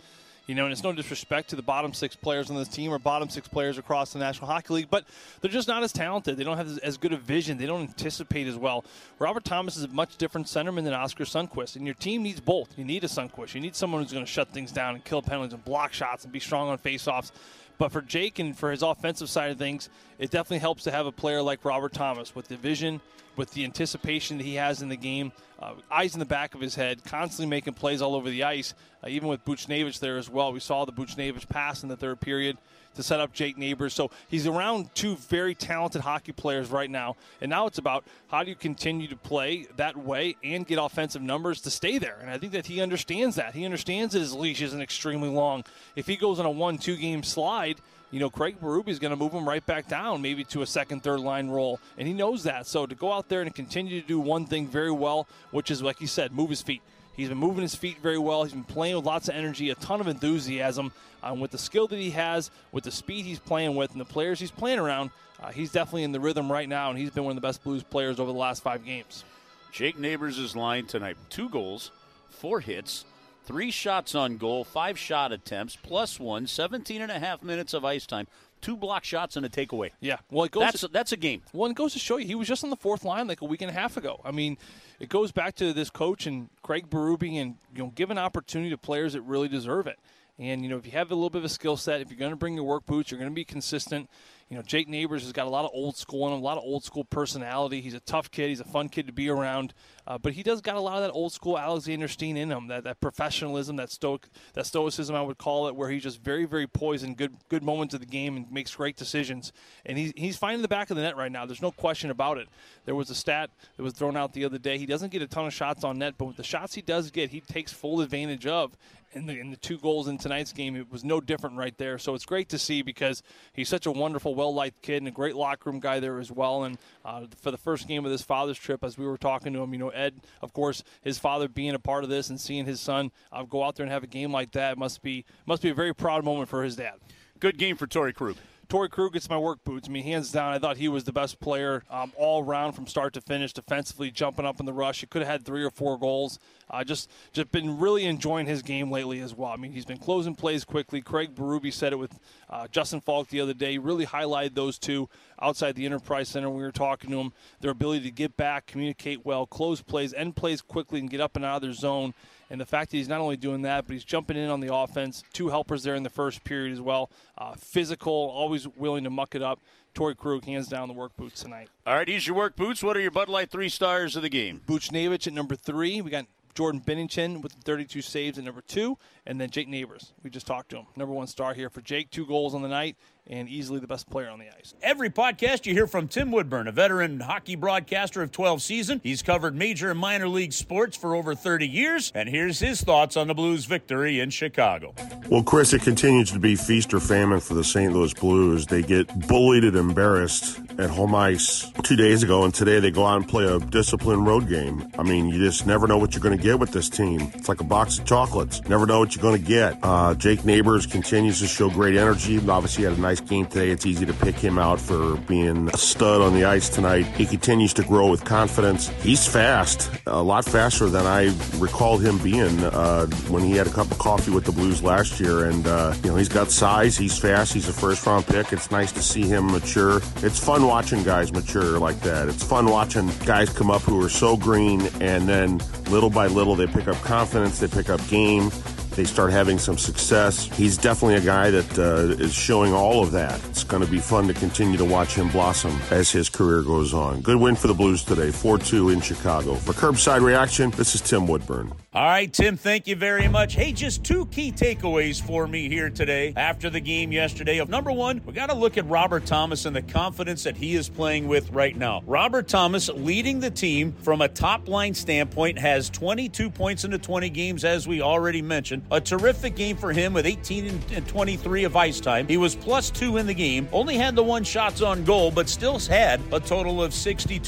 You 0.46 0.54
know, 0.54 0.64
and 0.64 0.72
it's 0.72 0.84
no 0.84 0.92
disrespect 0.92 1.50
to 1.50 1.56
the 1.56 1.62
bottom 1.62 1.92
six 1.92 2.14
players 2.14 2.50
on 2.50 2.56
this 2.56 2.68
team 2.68 2.92
or 2.92 3.00
bottom 3.00 3.28
six 3.28 3.48
players 3.48 3.78
across 3.78 4.12
the 4.12 4.20
National 4.20 4.46
Hockey 4.46 4.74
League, 4.74 4.90
but 4.90 5.04
they're 5.40 5.50
just 5.50 5.66
not 5.66 5.82
as 5.82 5.92
talented. 5.92 6.36
They 6.36 6.44
don't 6.44 6.56
have 6.56 6.78
as 6.84 6.96
good 6.96 7.12
a 7.12 7.16
vision. 7.16 7.58
They 7.58 7.66
don't 7.66 7.80
anticipate 7.80 8.46
as 8.46 8.54
well. 8.54 8.84
Robert 9.18 9.44
Thomas 9.44 9.76
is 9.76 9.82
a 9.82 9.88
much 9.88 10.16
different 10.18 10.46
centerman 10.46 10.84
than 10.84 10.94
Oskar 10.94 11.24
Sundqvist, 11.24 11.74
and 11.74 11.84
your 11.84 11.96
team 11.96 12.22
needs 12.22 12.38
both. 12.38 12.78
You 12.78 12.84
need 12.84 13.02
a 13.02 13.08
Sundqvist. 13.08 13.54
You 13.54 13.60
need 13.60 13.74
someone 13.74 14.02
who's 14.02 14.12
going 14.12 14.24
to 14.24 14.30
shut 14.30 14.48
things 14.50 14.70
down 14.70 14.94
and 14.94 15.04
kill 15.04 15.20
penalties 15.20 15.52
and 15.52 15.64
block 15.64 15.92
shots 15.92 16.22
and 16.22 16.32
be 16.32 16.38
strong 16.38 16.68
on 16.68 16.78
faceoffs. 16.78 17.32
But 17.78 17.90
for 17.90 18.00
Jake 18.00 18.38
and 18.38 18.56
for 18.56 18.70
his 18.70 18.82
offensive 18.82 19.28
side 19.28 19.50
of 19.50 19.58
things, 19.58 19.90
it 20.18 20.30
definitely 20.30 20.60
helps 20.60 20.84
to 20.84 20.92
have 20.92 21.06
a 21.06 21.12
player 21.12 21.42
like 21.42 21.64
Robert 21.64 21.92
Thomas 21.92 22.34
with 22.34 22.48
the 22.48 22.56
vision, 22.56 23.00
with 23.36 23.52
the 23.52 23.64
anticipation 23.64 24.38
that 24.38 24.44
he 24.44 24.54
has 24.54 24.82
in 24.82 24.88
the 24.88 24.96
game, 24.96 25.32
uh, 25.60 25.74
eyes 25.90 26.14
in 26.14 26.20
the 26.20 26.26
back 26.26 26.54
of 26.54 26.60
his 26.60 26.74
head, 26.74 27.04
constantly 27.04 27.48
making 27.48 27.74
plays 27.74 28.02
all 28.02 28.14
over 28.14 28.28
the 28.28 28.44
ice. 28.44 28.74
Uh, 29.02 29.08
even 29.08 29.28
with 29.28 29.44
Buchnevich 29.44 30.00
there 30.00 30.18
as 30.18 30.28
well, 30.28 30.52
we 30.52 30.60
saw 30.60 30.84
the 30.84 30.92
Buchnevich 30.92 31.48
pass 31.48 31.82
in 31.82 31.88
the 31.88 31.96
third 31.96 32.20
period 32.20 32.58
to 32.96 33.02
set 33.02 33.20
up 33.20 33.32
Jake 33.32 33.56
Neighbours. 33.56 33.94
So 33.94 34.10
he's 34.28 34.46
around 34.46 34.94
two 34.94 35.16
very 35.16 35.54
talented 35.54 36.02
hockey 36.02 36.32
players 36.32 36.70
right 36.70 36.90
now. 36.90 37.16
And 37.40 37.50
now 37.50 37.66
it's 37.66 37.78
about 37.78 38.04
how 38.28 38.42
do 38.42 38.50
you 38.50 38.56
continue 38.56 39.06
to 39.08 39.16
play 39.16 39.66
that 39.76 39.96
way 39.96 40.36
and 40.42 40.66
get 40.66 40.78
offensive 40.78 41.22
numbers 41.22 41.60
to 41.62 41.70
stay 41.70 41.98
there. 41.98 42.18
And 42.20 42.30
I 42.30 42.38
think 42.38 42.52
that 42.52 42.66
he 42.66 42.80
understands 42.80 43.36
that. 43.36 43.54
He 43.54 43.64
understands 43.64 44.14
that 44.14 44.20
his 44.20 44.34
leash 44.34 44.62
isn't 44.62 44.80
extremely 44.80 45.28
long. 45.28 45.64
If 45.94 46.06
he 46.06 46.16
goes 46.16 46.40
on 46.40 46.46
a 46.46 46.50
one, 46.50 46.78
two 46.78 46.96
game 46.96 47.22
slide, 47.22 47.80
you 48.10 48.20
know, 48.20 48.30
Craig 48.30 48.56
Berube 48.60 48.88
is 48.88 48.98
going 48.98 49.10
to 49.10 49.16
move 49.16 49.32
him 49.32 49.48
right 49.48 49.64
back 49.64 49.88
down, 49.88 50.22
maybe 50.22 50.44
to 50.44 50.62
a 50.62 50.66
second, 50.66 51.02
third 51.02 51.20
line 51.20 51.48
role. 51.48 51.80
And 51.98 52.06
he 52.06 52.14
knows 52.14 52.44
that. 52.44 52.66
So 52.66 52.86
to 52.86 52.94
go 52.94 53.12
out 53.12 53.28
there 53.28 53.42
and 53.42 53.54
continue 53.54 54.00
to 54.00 54.06
do 54.06 54.20
one 54.20 54.46
thing 54.46 54.68
very 54.68 54.92
well, 54.92 55.26
which 55.50 55.70
is, 55.70 55.82
like 55.82 56.00
you 56.00 56.06
said, 56.06 56.32
move 56.32 56.50
his 56.50 56.62
feet. 56.62 56.82
He's 57.16 57.28
been 57.28 57.38
moving 57.38 57.62
his 57.62 57.74
feet 57.74 57.98
very 58.02 58.18
well. 58.18 58.44
He's 58.44 58.52
been 58.52 58.62
playing 58.62 58.96
with 58.96 59.06
lots 59.06 59.28
of 59.28 59.34
energy, 59.34 59.70
a 59.70 59.74
ton 59.74 60.00
of 60.00 60.06
enthusiasm. 60.06 60.92
Um, 61.22 61.40
with 61.40 61.50
the 61.50 61.58
skill 61.58 61.88
that 61.88 61.98
he 61.98 62.10
has, 62.10 62.50
with 62.72 62.84
the 62.84 62.90
speed 62.90 63.24
he's 63.24 63.38
playing 63.40 63.74
with, 63.74 63.90
and 63.92 64.00
the 64.00 64.04
players 64.04 64.38
he's 64.38 64.50
playing 64.50 64.78
around, 64.78 65.10
uh, 65.42 65.50
he's 65.50 65.72
definitely 65.72 66.04
in 66.04 66.12
the 66.12 66.20
rhythm 66.20 66.52
right 66.52 66.68
now, 66.68 66.90
and 66.90 66.98
he's 66.98 67.10
been 67.10 67.24
one 67.24 67.32
of 67.32 67.42
the 67.42 67.46
best 67.46 67.64
Blues 67.64 67.82
players 67.82 68.20
over 68.20 68.30
the 68.30 68.38
last 68.38 68.62
five 68.62 68.84
games. 68.84 69.24
Jake 69.72 69.98
Neighbours' 69.98 70.54
line 70.54 70.86
tonight 70.86 71.16
two 71.28 71.48
goals, 71.48 71.90
four 72.30 72.60
hits, 72.60 73.04
three 73.46 73.70
shots 73.70 74.14
on 74.14 74.36
goal, 74.36 74.64
five 74.64 74.98
shot 74.98 75.32
attempts, 75.32 75.76
plus 75.76 76.20
one, 76.20 76.46
17 76.46 77.00
and 77.00 77.10
a 77.10 77.18
half 77.18 77.42
minutes 77.42 77.72
of 77.72 77.84
ice 77.84 78.04
time, 78.04 78.26
two 78.60 78.76
block 78.76 79.04
shots 79.04 79.36
and 79.36 79.46
a 79.46 79.48
takeaway. 79.48 79.92
Yeah, 80.00 80.18
well, 80.30 80.44
it 80.44 80.50
goes 80.50 80.64
that's 80.64 80.80
to, 80.80 80.86
a, 80.86 80.88
that's 80.90 81.12
a 81.12 81.16
game. 81.16 81.42
Well, 81.52 81.70
it 81.70 81.76
goes 81.76 81.92
to 81.94 81.98
show 81.98 82.16
you 82.16 82.26
he 82.26 82.34
was 82.34 82.48
just 82.48 82.64
on 82.64 82.70
the 82.70 82.76
fourth 82.76 83.04
line 83.04 83.28
like 83.28 83.40
a 83.40 83.46
week 83.46 83.62
and 83.62 83.70
a 83.70 83.74
half 83.74 83.96
ago. 83.96 84.20
I 84.24 84.32
mean, 84.32 84.58
it 85.00 85.08
goes 85.08 85.32
back 85.32 85.54
to 85.56 85.72
this 85.72 85.88
coach 85.88 86.26
and 86.26 86.48
Craig 86.62 86.90
Berube 86.90 87.40
and 87.40 87.56
you 87.74 87.82
know 87.84 87.92
give 87.94 88.10
an 88.10 88.18
opportunity 88.18 88.70
to 88.70 88.78
players 88.78 89.12
that 89.14 89.22
really 89.22 89.48
deserve 89.48 89.86
it. 89.86 89.98
And, 90.38 90.62
you 90.62 90.68
know, 90.68 90.76
if 90.76 90.84
you 90.84 90.92
have 90.92 91.10
a 91.10 91.14
little 91.14 91.30
bit 91.30 91.38
of 91.38 91.44
a 91.44 91.48
skill 91.48 91.76
set, 91.76 92.02
if 92.02 92.10
you're 92.10 92.18
going 92.18 92.32
to 92.32 92.36
bring 92.36 92.54
your 92.54 92.64
work 92.64 92.84
boots, 92.84 93.10
you're 93.10 93.18
going 93.18 93.30
to 93.30 93.34
be 93.34 93.44
consistent. 93.44 94.10
You 94.48 94.56
know, 94.56 94.62
Jake 94.62 94.86
Neighbours 94.86 95.24
has 95.24 95.32
got 95.32 95.48
a 95.48 95.50
lot 95.50 95.64
of 95.64 95.72
old 95.74 95.96
school 95.96 96.28
in 96.28 96.32
him, 96.32 96.38
a 96.38 96.42
lot 96.42 96.56
of 96.56 96.62
old 96.62 96.84
school 96.84 97.04
personality. 97.04 97.80
He's 97.80 97.94
a 97.94 98.00
tough 98.00 98.30
kid. 98.30 98.48
He's 98.48 98.60
a 98.60 98.64
fun 98.64 98.88
kid 98.88 99.08
to 99.08 99.12
be 99.12 99.28
around. 99.28 99.74
Uh, 100.06 100.18
but 100.18 100.34
he 100.34 100.44
does 100.44 100.60
got 100.60 100.76
a 100.76 100.80
lot 100.80 100.98
of 100.98 101.02
that 101.02 101.10
old 101.10 101.32
school 101.32 101.58
Alexander 101.58 102.06
Steen 102.06 102.36
in 102.36 102.52
him, 102.52 102.68
that, 102.68 102.84
that 102.84 103.00
professionalism, 103.00 103.74
that 103.76 103.90
stoic, 103.90 104.28
that 104.54 104.64
stoicism, 104.64 105.16
I 105.16 105.22
would 105.22 105.38
call 105.38 105.66
it, 105.66 105.74
where 105.74 105.90
he's 105.90 106.04
just 106.04 106.22
very, 106.22 106.44
very 106.44 106.68
poised 106.68 107.04
in 107.04 107.16
good, 107.16 107.34
good 107.48 107.64
moments 107.64 107.92
of 107.94 107.98
the 107.98 108.06
game 108.06 108.36
and 108.36 108.48
makes 108.52 108.72
great 108.72 108.96
decisions. 108.96 109.52
And 109.84 109.98
he's, 109.98 110.12
he's 110.14 110.36
finding 110.36 110.62
the 110.62 110.68
back 110.68 110.90
of 110.90 110.96
the 110.96 111.02
net 111.02 111.16
right 111.16 111.32
now. 111.32 111.44
There's 111.44 111.62
no 111.62 111.72
question 111.72 112.10
about 112.10 112.38
it. 112.38 112.48
There 112.84 112.94
was 112.94 113.10
a 113.10 113.16
stat 113.16 113.50
that 113.76 113.82
was 113.82 113.94
thrown 113.94 114.16
out 114.16 114.32
the 114.32 114.44
other 114.44 114.58
day. 114.58 114.78
He 114.78 114.86
doesn't 114.86 115.10
get 115.10 115.22
a 115.22 115.26
ton 115.26 115.46
of 115.46 115.54
shots 115.54 115.82
on 115.82 115.98
net, 115.98 116.14
but 116.16 116.26
with 116.26 116.36
the 116.36 116.44
shots 116.44 116.74
he 116.74 116.82
does 116.82 117.10
get, 117.10 117.30
he 117.30 117.40
takes 117.40 117.72
full 117.72 118.00
advantage 118.00 118.46
of 118.46 118.76
in 119.16 119.26
the, 119.26 119.40
in 119.40 119.50
the 119.50 119.56
two 119.56 119.78
goals 119.78 120.08
in 120.08 120.18
tonight's 120.18 120.52
game, 120.52 120.76
it 120.76 120.92
was 120.92 121.02
no 121.02 121.20
different 121.20 121.56
right 121.56 121.76
there. 121.78 121.98
So 121.98 122.14
it's 122.14 122.26
great 122.26 122.48
to 122.50 122.58
see 122.58 122.82
because 122.82 123.22
he's 123.52 123.68
such 123.68 123.86
a 123.86 123.90
wonderful, 123.90 124.34
well 124.36 124.54
liked 124.54 124.82
kid 124.82 124.98
and 124.98 125.08
a 125.08 125.10
great 125.10 125.34
locker 125.34 125.70
room 125.70 125.80
guy 125.80 125.98
there 125.98 126.20
as 126.20 126.30
well. 126.30 126.64
And 126.64 126.78
uh, 127.04 127.26
for 127.40 127.50
the 127.50 127.56
first 127.56 127.88
game 127.88 128.04
of 128.04 128.10
this 128.10 128.22
father's 128.22 128.58
trip, 128.58 128.84
as 128.84 128.96
we 128.96 129.06
were 129.06 129.16
talking 129.16 129.52
to 129.54 129.62
him, 129.62 129.72
you 129.72 129.78
know, 129.78 129.88
Ed, 129.88 130.20
of 130.42 130.52
course, 130.52 130.84
his 131.02 131.18
father 131.18 131.48
being 131.48 131.74
a 131.74 131.78
part 131.78 132.04
of 132.04 132.10
this 132.10 132.30
and 132.30 132.40
seeing 132.40 132.66
his 132.66 132.80
son 132.80 133.10
uh, 133.32 133.42
go 133.42 133.64
out 133.64 133.74
there 133.74 133.84
and 133.84 133.92
have 133.92 134.04
a 134.04 134.08
game 134.08 134.30
like 134.30 134.52
that 134.52 134.78
must 134.78 135.02
be 135.02 135.24
must 135.46 135.62
be 135.62 135.70
a 135.70 135.74
very 135.74 135.94
proud 135.94 136.24
moment 136.24 136.48
for 136.48 136.62
his 136.62 136.76
dad. 136.76 136.94
Good 137.40 137.58
game 137.58 137.76
for 137.76 137.86
Torey 137.86 138.14
Krug. 138.14 138.36
Torey 138.68 138.90
Krug 138.90 139.12
gets 139.12 139.30
my 139.30 139.38
work 139.38 139.62
boots. 139.62 139.88
I 139.88 139.92
mean, 139.92 140.02
hands 140.02 140.32
down, 140.32 140.52
I 140.52 140.58
thought 140.58 140.76
he 140.76 140.88
was 140.88 141.04
the 141.04 141.12
best 141.12 141.38
player 141.38 141.84
um, 141.88 142.12
all 142.16 142.44
around 142.44 142.72
from 142.72 142.86
start 142.88 143.14
to 143.14 143.20
finish, 143.20 143.52
defensively, 143.52 144.10
jumping 144.10 144.44
up 144.44 144.58
in 144.58 144.66
the 144.66 144.72
rush. 144.72 145.00
He 145.00 145.06
could 145.06 145.22
have 145.22 145.30
had 145.30 145.44
three 145.44 145.62
or 145.62 145.70
four 145.70 145.98
goals. 145.98 146.40
Uh, 146.68 146.82
just 146.82 147.08
just 147.32 147.52
been 147.52 147.78
really 147.78 148.04
enjoying 148.04 148.46
his 148.46 148.62
game 148.62 148.90
lately 148.90 149.20
as 149.20 149.34
well. 149.34 149.50
I 149.50 149.56
mean, 149.56 149.70
he's 149.70 149.84
been 149.84 149.98
closing 149.98 150.34
plays 150.34 150.64
quickly. 150.64 151.00
Craig 151.00 151.32
Berube 151.34 151.72
said 151.72 151.92
it 151.92 151.96
with 151.96 152.18
uh, 152.50 152.66
Justin 152.66 153.00
Faulk 153.00 153.28
the 153.28 153.40
other 153.40 153.54
day. 153.54 153.78
Really 153.78 154.04
highlighted 154.04 154.54
those 154.54 154.78
two 154.78 155.08
outside 155.40 155.76
the 155.76 155.86
Enterprise 155.86 156.28
Center 156.28 156.50
we 156.50 156.62
were 156.62 156.72
talking 156.72 157.10
to 157.10 157.20
him. 157.20 157.32
Their 157.60 157.70
ability 157.70 158.02
to 158.04 158.10
get 158.10 158.36
back, 158.36 158.66
communicate 158.66 159.24
well, 159.24 159.46
close 159.46 159.80
plays, 159.80 160.12
end 160.12 160.34
plays 160.34 160.60
quickly, 160.60 160.98
and 160.98 161.08
get 161.08 161.20
up 161.20 161.36
and 161.36 161.44
out 161.44 161.56
of 161.56 161.62
their 161.62 161.72
zone. 161.72 162.14
And 162.50 162.60
the 162.60 162.66
fact 162.66 162.90
that 162.90 162.98
he's 162.98 163.08
not 163.08 163.20
only 163.20 163.36
doing 163.36 163.62
that, 163.62 163.86
but 163.86 163.92
he's 163.92 164.04
jumping 164.04 164.36
in 164.36 164.50
on 164.50 164.60
the 164.60 164.72
offense. 164.74 165.24
Two 165.32 165.48
helpers 165.48 165.82
there 165.82 165.94
in 165.94 166.02
the 166.02 166.10
first 166.10 166.44
period 166.44 166.72
as 166.72 166.80
well. 166.80 167.10
Uh, 167.36 167.54
physical, 167.54 168.12
always 168.12 168.68
willing 168.68 169.04
to 169.04 169.10
muck 169.10 169.34
it 169.34 169.42
up. 169.42 169.60
Torey 169.94 170.16
Krug 170.16 170.44
hands 170.44 170.68
down 170.68 170.88
the 170.88 170.94
work 170.94 171.16
boots 171.16 171.42
tonight. 171.42 171.68
All 171.86 171.94
right, 171.94 172.06
here's 172.06 172.26
your 172.26 172.36
work 172.36 172.54
boots. 172.54 172.82
What 172.82 172.96
are 172.96 173.00
your 173.00 173.10
Bud 173.10 173.28
Light 173.28 173.50
three 173.50 173.70
stars 173.70 174.14
of 174.14 174.22
the 174.22 174.28
game? 174.28 174.60
Buchnevich 174.66 175.26
at 175.26 175.32
number 175.32 175.56
three. 175.56 176.02
We 176.02 176.10
got 176.10 176.26
Jordan 176.54 176.80
Binnington 176.80 177.42
with 177.42 177.52
32 177.52 178.02
saves 178.02 178.38
at 178.38 178.44
number 178.44 178.62
two, 178.62 178.98
and 179.26 179.40
then 179.40 179.50
Jake 179.50 179.68
Neighbours. 179.68 180.12
We 180.22 180.30
just 180.30 180.46
talked 180.46 180.70
to 180.70 180.78
him. 180.78 180.86
Number 180.96 181.14
one 181.14 181.26
star 181.26 181.54
here 181.54 181.70
for 181.70 181.80
Jake. 181.80 182.10
Two 182.10 182.26
goals 182.26 182.54
on 182.54 182.62
the 182.62 182.68
night, 182.68 182.96
and 183.26 183.48
easily 183.48 183.80
the 183.80 183.86
best 183.86 184.08
player 184.08 184.28
on 184.28 184.38
the 184.38 184.46
ice. 184.58 184.74
Every 184.82 185.10
podcast 185.10 185.66
you 185.66 185.72
hear 185.72 185.86
from 185.86 186.08
Tim 186.08 186.30
Woodburn, 186.30 186.68
a 186.68 186.72
veteran 186.72 187.20
hockey 187.20 187.56
broadcaster 187.56 188.22
of 188.22 188.32
12 188.32 188.62
seasons. 188.62 189.00
He's 189.02 189.22
covered 189.22 189.54
major 189.54 189.90
and 189.90 189.98
minor 189.98 190.28
league 190.28 190.52
sports 190.52 190.96
for 190.96 191.14
over 191.14 191.34
30 191.34 191.66
years, 191.66 192.12
and 192.14 192.28
here's 192.28 192.60
his 192.60 192.82
thoughts 192.82 193.16
on 193.16 193.26
the 193.26 193.34
Blues' 193.34 193.64
victory 193.64 194.20
in 194.20 194.30
Chicago. 194.30 194.94
Well, 195.28 195.42
Chris, 195.42 195.72
it 195.72 195.82
continues 195.82 196.30
to 196.32 196.38
be 196.38 196.56
feast 196.56 196.94
or 196.94 197.00
famine 197.00 197.40
for 197.40 197.54
the 197.54 197.64
St. 197.64 197.92
Louis 197.92 198.14
Blues. 198.14 198.66
They 198.66 198.82
get 198.82 199.26
bullied 199.26 199.64
and 199.64 199.76
embarrassed 199.76 200.60
at 200.78 200.90
home 200.90 201.14
ice 201.14 201.70
two 201.82 201.96
days 201.96 202.22
ago, 202.22 202.44
and 202.44 202.54
today 202.54 202.80
they 202.80 202.90
go 202.90 203.04
out 203.04 203.16
and 203.16 203.28
play 203.28 203.44
a 203.44 203.58
disciplined 203.58 204.26
road 204.26 204.48
game. 204.48 204.90
I 204.98 205.02
mean, 205.02 205.28
you 205.28 205.38
just 205.38 205.66
never 205.66 205.86
know 205.86 205.98
what 205.98 206.14
you're 206.14 206.22
going 206.22 206.36
to 206.36 206.42
get 206.42 206.58
with 206.58 206.72
this 206.72 206.88
team. 206.88 207.30
It's 207.34 207.48
like 207.48 207.60
a 207.60 207.64
box 207.64 207.98
of 207.98 208.04
chocolates. 208.04 208.62
Never 208.68 208.86
know 208.86 209.00
what 209.00 209.14
you're 209.14 209.22
going 209.22 209.40
to 209.40 209.46
get. 209.46 209.78
Uh, 209.82 210.14
Jake 210.14 210.44
Neighbours 210.44 210.86
continues 210.86 211.40
to 211.40 211.46
show 211.46 211.70
great 211.70 211.96
energy. 211.96 212.38
Obviously, 212.48 212.84
had 212.84 212.92
a 212.92 213.00
nice 213.00 213.15
game 213.20 213.46
today. 213.46 213.70
It's 213.70 213.86
easy 213.86 214.06
to 214.06 214.12
pick 214.12 214.34
him 214.34 214.58
out 214.58 214.80
for 214.80 215.16
being 215.16 215.68
a 215.68 215.76
stud 215.76 216.20
on 216.20 216.34
the 216.34 216.44
ice 216.44 216.68
tonight. 216.68 217.06
He 217.06 217.26
continues 217.26 217.72
to 217.74 217.82
grow 217.82 218.10
with 218.10 218.24
confidence. 218.24 218.88
He's 219.02 219.26
fast, 219.26 219.90
a 220.06 220.22
lot 220.22 220.44
faster 220.44 220.88
than 220.88 221.06
I 221.06 221.34
recall 221.58 221.98
him 221.98 222.18
being 222.18 222.62
uh, 222.64 223.06
when 223.28 223.42
he 223.42 223.52
had 223.52 223.66
a 223.66 223.70
cup 223.70 223.90
of 223.90 223.98
coffee 223.98 224.30
with 224.30 224.44
the 224.44 224.52
Blues 224.52 224.82
last 224.82 225.20
year. 225.20 225.46
And, 225.46 225.66
uh, 225.66 225.94
you 226.02 226.10
know, 226.10 226.16
he's 226.16 226.28
got 226.28 226.50
size, 226.50 226.96
he's 226.96 227.18
fast, 227.18 227.52
he's 227.52 227.68
a 227.68 227.72
first 227.72 228.06
round 228.06 228.26
pick. 228.26 228.52
It's 228.52 228.70
nice 228.70 228.92
to 228.92 229.02
see 229.02 229.22
him 229.22 229.46
mature. 229.46 230.00
It's 230.16 230.38
fun 230.38 230.66
watching 230.66 231.02
guys 231.02 231.32
mature 231.32 231.78
like 231.78 232.00
that. 232.00 232.28
It's 232.28 232.42
fun 232.42 232.66
watching 232.66 233.10
guys 233.24 233.50
come 233.50 233.70
up 233.70 233.82
who 233.82 234.02
are 234.04 234.08
so 234.08 234.36
green 234.36 234.82
and 235.00 235.28
then 235.28 235.60
little 235.90 236.10
by 236.10 236.26
little 236.26 236.54
they 236.54 236.66
pick 236.66 236.88
up 236.88 236.96
confidence, 237.02 237.58
they 237.60 237.68
pick 237.68 237.88
up 237.88 238.06
game 238.08 238.50
they 238.96 239.04
start 239.04 239.30
having 239.30 239.58
some 239.58 239.78
success. 239.78 240.46
He's 240.56 240.76
definitely 240.76 241.16
a 241.16 241.20
guy 241.20 241.50
that 241.50 241.78
uh, 241.78 242.22
is 242.22 242.34
showing 242.34 242.72
all 242.72 243.02
of 243.02 243.12
that. 243.12 243.38
It's 243.50 243.62
going 243.62 243.84
to 243.84 243.90
be 243.90 243.98
fun 243.98 244.26
to 244.28 244.34
continue 244.34 244.76
to 244.78 244.84
watch 244.84 245.14
him 245.14 245.28
blossom 245.28 245.78
as 245.90 246.10
his 246.10 246.28
career 246.28 246.62
goes 246.62 246.94
on. 246.94 247.20
Good 247.20 247.36
win 247.36 247.54
for 247.54 247.68
the 247.68 247.74
Blues 247.74 248.02
today, 248.02 248.30
4 248.30 248.58
2 248.58 248.90
in 248.90 249.00
Chicago. 249.00 249.54
For 249.54 249.72
Kerbside 249.72 250.22
Reaction, 250.22 250.70
this 250.72 250.94
is 250.94 251.02
Tim 251.02 251.26
Woodburn. 251.26 251.72
All 251.96 252.04
right, 252.04 252.30
Tim, 252.30 252.58
thank 252.58 252.86
you 252.86 252.94
very 252.94 253.26
much. 253.26 253.54
Hey, 253.54 253.72
just 253.72 254.04
two 254.04 254.26
key 254.26 254.52
takeaways 254.52 255.18
for 255.18 255.46
me 255.46 255.66
here 255.70 255.88
today 255.88 256.34
after 256.36 256.68
the 256.68 256.78
game 256.78 257.10
yesterday. 257.10 257.56
Of 257.56 257.70
number 257.70 257.90
one, 257.90 258.20
we 258.26 258.34
got 258.34 258.50
to 258.50 258.54
look 258.54 258.76
at 258.76 258.86
Robert 258.86 259.24
Thomas 259.24 259.64
and 259.64 259.74
the 259.74 259.80
confidence 259.80 260.42
that 260.42 260.58
he 260.58 260.74
is 260.74 260.90
playing 260.90 261.26
with 261.26 261.50
right 261.52 261.74
now. 261.74 262.02
Robert 262.04 262.48
Thomas 262.48 262.90
leading 262.90 263.40
the 263.40 263.50
team 263.50 263.94
from 264.02 264.20
a 264.20 264.28
top 264.28 264.68
line 264.68 264.92
standpoint 264.92 265.58
has 265.58 265.88
22 265.88 266.50
points 266.50 266.84
into 266.84 266.98
20 266.98 267.30
games, 267.30 267.64
as 267.64 267.88
we 267.88 268.02
already 268.02 268.42
mentioned. 268.42 268.82
A 268.90 269.00
terrific 269.00 269.56
game 269.56 269.78
for 269.78 269.90
him 269.90 270.12
with 270.12 270.26
18 270.26 270.78
and 270.92 271.08
23 271.08 271.64
of 271.64 271.76
ice 271.76 271.98
time. 271.98 272.28
He 272.28 272.36
was 272.36 272.54
plus 272.54 272.90
two 272.90 273.16
in 273.16 273.26
the 273.26 273.32
game, 273.32 273.70
only 273.72 273.96
had 273.96 274.14
the 274.14 274.22
one 274.22 274.44
shots 274.44 274.82
on 274.82 275.02
goal, 275.04 275.30
but 275.30 275.48
still 275.48 275.78
had 275.78 276.20
a 276.30 276.40
total 276.40 276.82
of 276.82 276.92
62% 276.92 277.40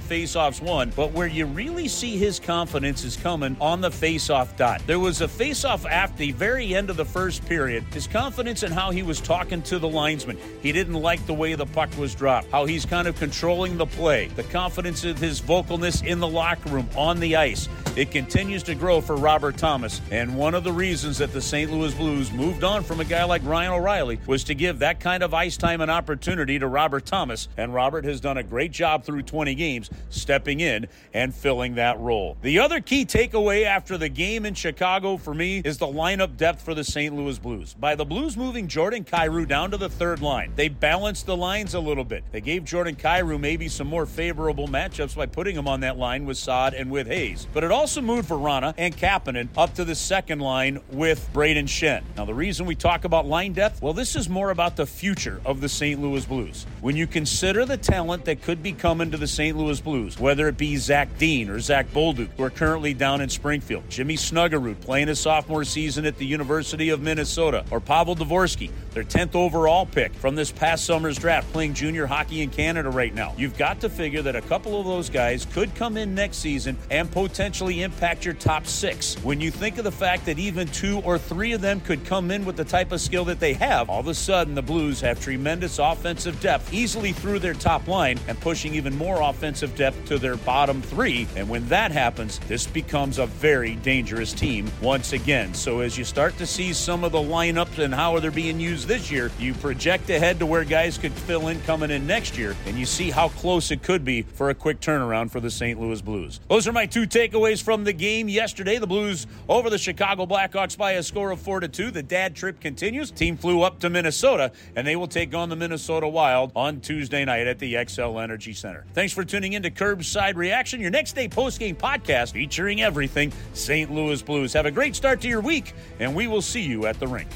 faceoffs 0.00 0.60
won. 0.60 0.92
But 0.96 1.12
where 1.12 1.28
you 1.28 1.46
really 1.46 1.86
see 1.86 2.16
his 2.16 2.40
confidence 2.40 3.04
is 3.04 3.16
coming 3.16 3.56
on 3.60 3.83
the 3.84 3.90
faceoff 3.90 4.56
dot. 4.56 4.80
There 4.86 4.98
was 4.98 5.20
a 5.20 5.28
faceoff 5.28 5.84
after 5.84 6.16
the 6.16 6.32
very 6.32 6.74
end 6.74 6.88
of 6.88 6.96
the 6.96 7.04
first 7.04 7.44
period. 7.44 7.84
His 7.92 8.06
confidence 8.06 8.62
in 8.62 8.72
how 8.72 8.90
he 8.90 9.02
was 9.02 9.20
talking 9.20 9.60
to 9.64 9.78
the 9.78 9.88
linesman. 9.88 10.38
He 10.62 10.72
didn't 10.72 10.94
like 10.94 11.26
the 11.26 11.34
way 11.34 11.54
the 11.54 11.66
puck 11.66 11.90
was 11.98 12.14
dropped, 12.14 12.50
how 12.50 12.64
he's 12.64 12.86
kind 12.86 13.06
of 13.06 13.18
controlling 13.18 13.76
the 13.76 13.84
play, 13.84 14.28
the 14.28 14.42
confidence 14.44 15.04
of 15.04 15.18
his 15.18 15.38
vocalness 15.38 16.02
in 16.02 16.18
the 16.18 16.26
locker 16.26 16.70
room, 16.70 16.88
on 16.96 17.20
the 17.20 17.36
ice. 17.36 17.68
It 17.94 18.10
continues 18.10 18.64
to 18.64 18.74
grow 18.74 19.00
for 19.00 19.14
Robert 19.14 19.56
Thomas. 19.56 20.00
And 20.10 20.36
one 20.36 20.54
of 20.54 20.64
the 20.64 20.72
reasons 20.72 21.18
that 21.18 21.32
the 21.32 21.40
St. 21.40 21.70
Louis 21.70 21.94
Blues 21.94 22.32
moved 22.32 22.64
on 22.64 22.82
from 22.82 23.00
a 23.00 23.04
guy 23.04 23.22
like 23.22 23.42
Ryan 23.44 23.72
O'Reilly 23.72 24.18
was 24.26 24.42
to 24.44 24.54
give 24.54 24.80
that 24.80 24.98
kind 24.98 25.22
of 25.22 25.32
ice 25.32 25.56
time 25.56 25.80
and 25.80 25.90
opportunity 25.90 26.58
to 26.58 26.66
Robert 26.66 27.06
Thomas. 27.06 27.48
And 27.56 27.72
Robert 27.72 28.04
has 28.04 28.20
done 28.20 28.38
a 28.38 28.42
great 28.42 28.72
job 28.72 29.04
through 29.04 29.22
20 29.22 29.54
games, 29.54 29.90
stepping 30.10 30.58
in 30.58 30.88
and 31.12 31.32
filling 31.32 31.76
that 31.76 32.00
role. 32.00 32.36
The 32.42 32.58
other 32.58 32.80
key 32.80 33.04
takeaway 33.04 33.64
after 33.74 33.98
the 33.98 34.08
game 34.08 34.46
in 34.46 34.54
Chicago 34.54 35.16
for 35.16 35.34
me 35.34 35.58
is 35.64 35.78
the 35.78 35.86
lineup 35.86 36.36
depth 36.36 36.62
for 36.62 36.74
the 36.74 36.84
St. 36.84 37.12
Louis 37.12 37.36
Blues. 37.40 37.74
By 37.74 37.96
the 37.96 38.04
Blues 38.04 38.36
moving 38.36 38.68
Jordan 38.68 39.02
Kyrou 39.02 39.48
down 39.48 39.72
to 39.72 39.76
the 39.76 39.88
third 39.88 40.22
line, 40.22 40.52
they 40.54 40.68
balanced 40.68 41.26
the 41.26 41.36
lines 41.36 41.74
a 41.74 41.80
little 41.80 42.04
bit. 42.04 42.22
They 42.30 42.40
gave 42.40 42.64
Jordan 42.64 42.94
Kyrou 42.94 43.40
maybe 43.40 43.66
some 43.66 43.88
more 43.88 44.06
favorable 44.06 44.68
matchups 44.68 45.16
by 45.16 45.26
putting 45.26 45.56
him 45.56 45.66
on 45.66 45.80
that 45.80 45.98
line 45.98 46.24
with 46.24 46.36
Saad 46.36 46.74
and 46.74 46.88
with 46.88 47.08
Hayes. 47.08 47.48
But 47.52 47.64
it 47.64 47.72
also 47.72 48.00
moved 48.00 48.28
Vrana 48.28 48.74
and 48.78 48.96
Kapanen 48.96 49.48
up 49.56 49.74
to 49.74 49.84
the 49.84 49.96
second 49.96 50.38
line 50.38 50.80
with 50.92 51.28
Brayden 51.32 51.64
Schenn. 51.64 52.04
Now, 52.16 52.26
the 52.26 52.32
reason 52.32 52.66
we 52.66 52.76
talk 52.76 53.04
about 53.04 53.26
line 53.26 53.54
depth, 53.54 53.82
well, 53.82 53.92
this 53.92 54.14
is 54.14 54.28
more 54.28 54.50
about 54.50 54.76
the 54.76 54.86
future 54.86 55.40
of 55.44 55.60
the 55.60 55.68
St. 55.68 56.00
Louis 56.00 56.24
Blues. 56.24 56.64
When 56.80 56.94
you 56.94 57.08
consider 57.08 57.66
the 57.66 57.76
talent 57.76 58.24
that 58.26 58.40
could 58.40 58.62
be 58.62 58.72
coming 58.72 59.10
to 59.10 59.16
the 59.16 59.26
St. 59.26 59.56
Louis 59.56 59.80
Blues, 59.80 60.20
whether 60.20 60.46
it 60.46 60.56
be 60.56 60.76
Zach 60.76 61.18
Dean 61.18 61.50
or 61.50 61.58
Zach 61.58 61.92
Bolduc, 61.92 62.28
who 62.36 62.44
are 62.44 62.50
currently 62.50 62.94
down 62.94 63.20
in 63.20 63.28
Springfield, 63.28 63.63
Jimmy 63.88 64.16
Snuggerud 64.16 64.80
playing 64.80 65.08
his 65.08 65.18
sophomore 65.18 65.64
season 65.64 66.04
at 66.04 66.18
the 66.18 66.26
University 66.26 66.90
of 66.90 67.00
Minnesota, 67.00 67.64
or 67.70 67.80
Pavel 67.80 68.14
Dvorsky, 68.14 68.70
their 68.92 69.04
10th 69.04 69.34
overall 69.34 69.86
pick 69.86 70.12
from 70.14 70.34
this 70.34 70.52
past 70.52 70.84
summer's 70.84 71.18
draft, 71.18 71.50
playing 71.52 71.74
junior 71.74 72.06
hockey 72.06 72.42
in 72.42 72.50
Canada 72.50 72.90
right 72.90 73.14
now. 73.14 73.32
You've 73.36 73.56
got 73.56 73.80
to 73.80 73.88
figure 73.88 74.22
that 74.22 74.36
a 74.36 74.42
couple 74.42 74.78
of 74.78 74.86
those 74.86 75.08
guys 75.08 75.46
could 75.46 75.74
come 75.74 75.96
in 75.96 76.14
next 76.14 76.38
season 76.38 76.76
and 76.90 77.10
potentially 77.10 77.82
impact 77.82 78.24
your 78.24 78.34
top 78.34 78.66
six. 78.66 79.14
When 79.24 79.40
you 79.40 79.50
think 79.50 79.78
of 79.78 79.84
the 79.84 79.92
fact 79.92 80.26
that 80.26 80.38
even 80.38 80.68
two 80.68 81.00
or 81.00 81.18
three 81.18 81.52
of 81.52 81.60
them 81.60 81.80
could 81.80 82.04
come 82.04 82.30
in 82.30 82.44
with 82.44 82.56
the 82.56 82.64
type 82.64 82.92
of 82.92 83.00
skill 83.00 83.24
that 83.26 83.40
they 83.40 83.54
have, 83.54 83.88
all 83.88 84.00
of 84.00 84.08
a 84.08 84.14
sudden 84.14 84.54
the 84.54 84.62
Blues 84.62 85.00
have 85.00 85.20
tremendous 85.20 85.78
offensive 85.78 86.40
depth 86.40 86.72
easily 86.72 87.12
through 87.12 87.38
their 87.38 87.54
top 87.54 87.88
line 87.88 88.18
and 88.28 88.40
pushing 88.40 88.74
even 88.74 88.96
more 88.96 89.20
offensive 89.20 89.74
depth 89.76 90.04
to 90.06 90.18
their 90.18 90.36
bottom 90.36 90.82
three. 90.82 91.26
And 91.36 91.48
when 91.48 91.66
that 91.68 91.92
happens, 91.92 92.38
this 92.40 92.66
becomes 92.66 93.18
a 93.18 93.26
very 93.44 93.74
dangerous 93.74 94.32
team 94.32 94.70
once 94.80 95.12
again. 95.12 95.52
So 95.52 95.80
as 95.80 95.98
you 95.98 96.04
start 96.04 96.38
to 96.38 96.46
see 96.46 96.72
some 96.72 97.04
of 97.04 97.12
the 97.12 97.18
lineups 97.18 97.78
and 97.78 97.92
how 97.92 98.18
they're 98.18 98.30
being 98.30 98.58
used 98.58 98.88
this 98.88 99.10
year, 99.10 99.30
you 99.38 99.52
project 99.52 100.08
ahead 100.08 100.38
to 100.38 100.46
where 100.46 100.64
guys 100.64 100.96
could 100.96 101.12
fill 101.12 101.48
in 101.48 101.60
coming 101.64 101.90
in 101.90 102.06
next 102.06 102.38
year, 102.38 102.56
and 102.64 102.78
you 102.78 102.86
see 102.86 103.10
how 103.10 103.28
close 103.28 103.70
it 103.70 103.82
could 103.82 104.02
be 104.02 104.22
for 104.22 104.48
a 104.48 104.54
quick 104.54 104.80
turnaround 104.80 105.30
for 105.30 105.40
the 105.40 105.50
St. 105.50 105.78
Louis 105.78 106.00
Blues. 106.00 106.40
Those 106.48 106.66
are 106.66 106.72
my 106.72 106.86
two 106.86 107.06
takeaways 107.06 107.62
from 107.62 107.84
the 107.84 107.92
game 107.92 108.30
yesterday. 108.30 108.78
The 108.78 108.86
Blues 108.86 109.26
over 109.46 109.68
the 109.68 109.76
Chicago 109.76 110.24
Blackhawks 110.24 110.78
by 110.78 110.92
a 110.92 111.02
score 111.02 111.30
of 111.30 111.38
4 111.38 111.60
to 111.60 111.68
2. 111.68 111.90
The 111.90 112.02
dad 112.02 112.34
trip 112.34 112.60
continues. 112.60 113.10
Team 113.10 113.36
flew 113.36 113.60
up 113.60 113.78
to 113.80 113.90
Minnesota, 113.90 114.52
and 114.74 114.86
they 114.86 114.96
will 114.96 115.06
take 115.06 115.34
on 115.34 115.50
the 115.50 115.56
Minnesota 115.56 116.08
Wild 116.08 116.50
on 116.56 116.80
Tuesday 116.80 117.26
night 117.26 117.46
at 117.46 117.58
the 117.58 117.74
Xcel 117.74 118.22
Energy 118.22 118.54
Center. 118.54 118.86
Thanks 118.94 119.12
for 119.12 119.22
tuning 119.22 119.52
in 119.52 119.62
to 119.64 119.70
Kerbside 119.70 120.36
Reaction, 120.36 120.80
your 120.80 120.90
next 120.90 121.12
day 121.12 121.28
post-game 121.28 121.76
podcast 121.76 122.32
featuring 122.32 122.80
everything 122.80 123.32
St. 123.52 123.90
Louis 123.90 124.22
Blues. 124.22 124.52
Have 124.52 124.66
a 124.66 124.70
great 124.70 124.96
start 124.96 125.20
to 125.22 125.28
your 125.28 125.40
week, 125.40 125.72
and 126.00 126.14
we 126.14 126.26
will 126.26 126.42
see 126.42 126.62
you 126.62 126.86
at 126.86 126.98
the 127.00 127.06
rink. 127.06 127.28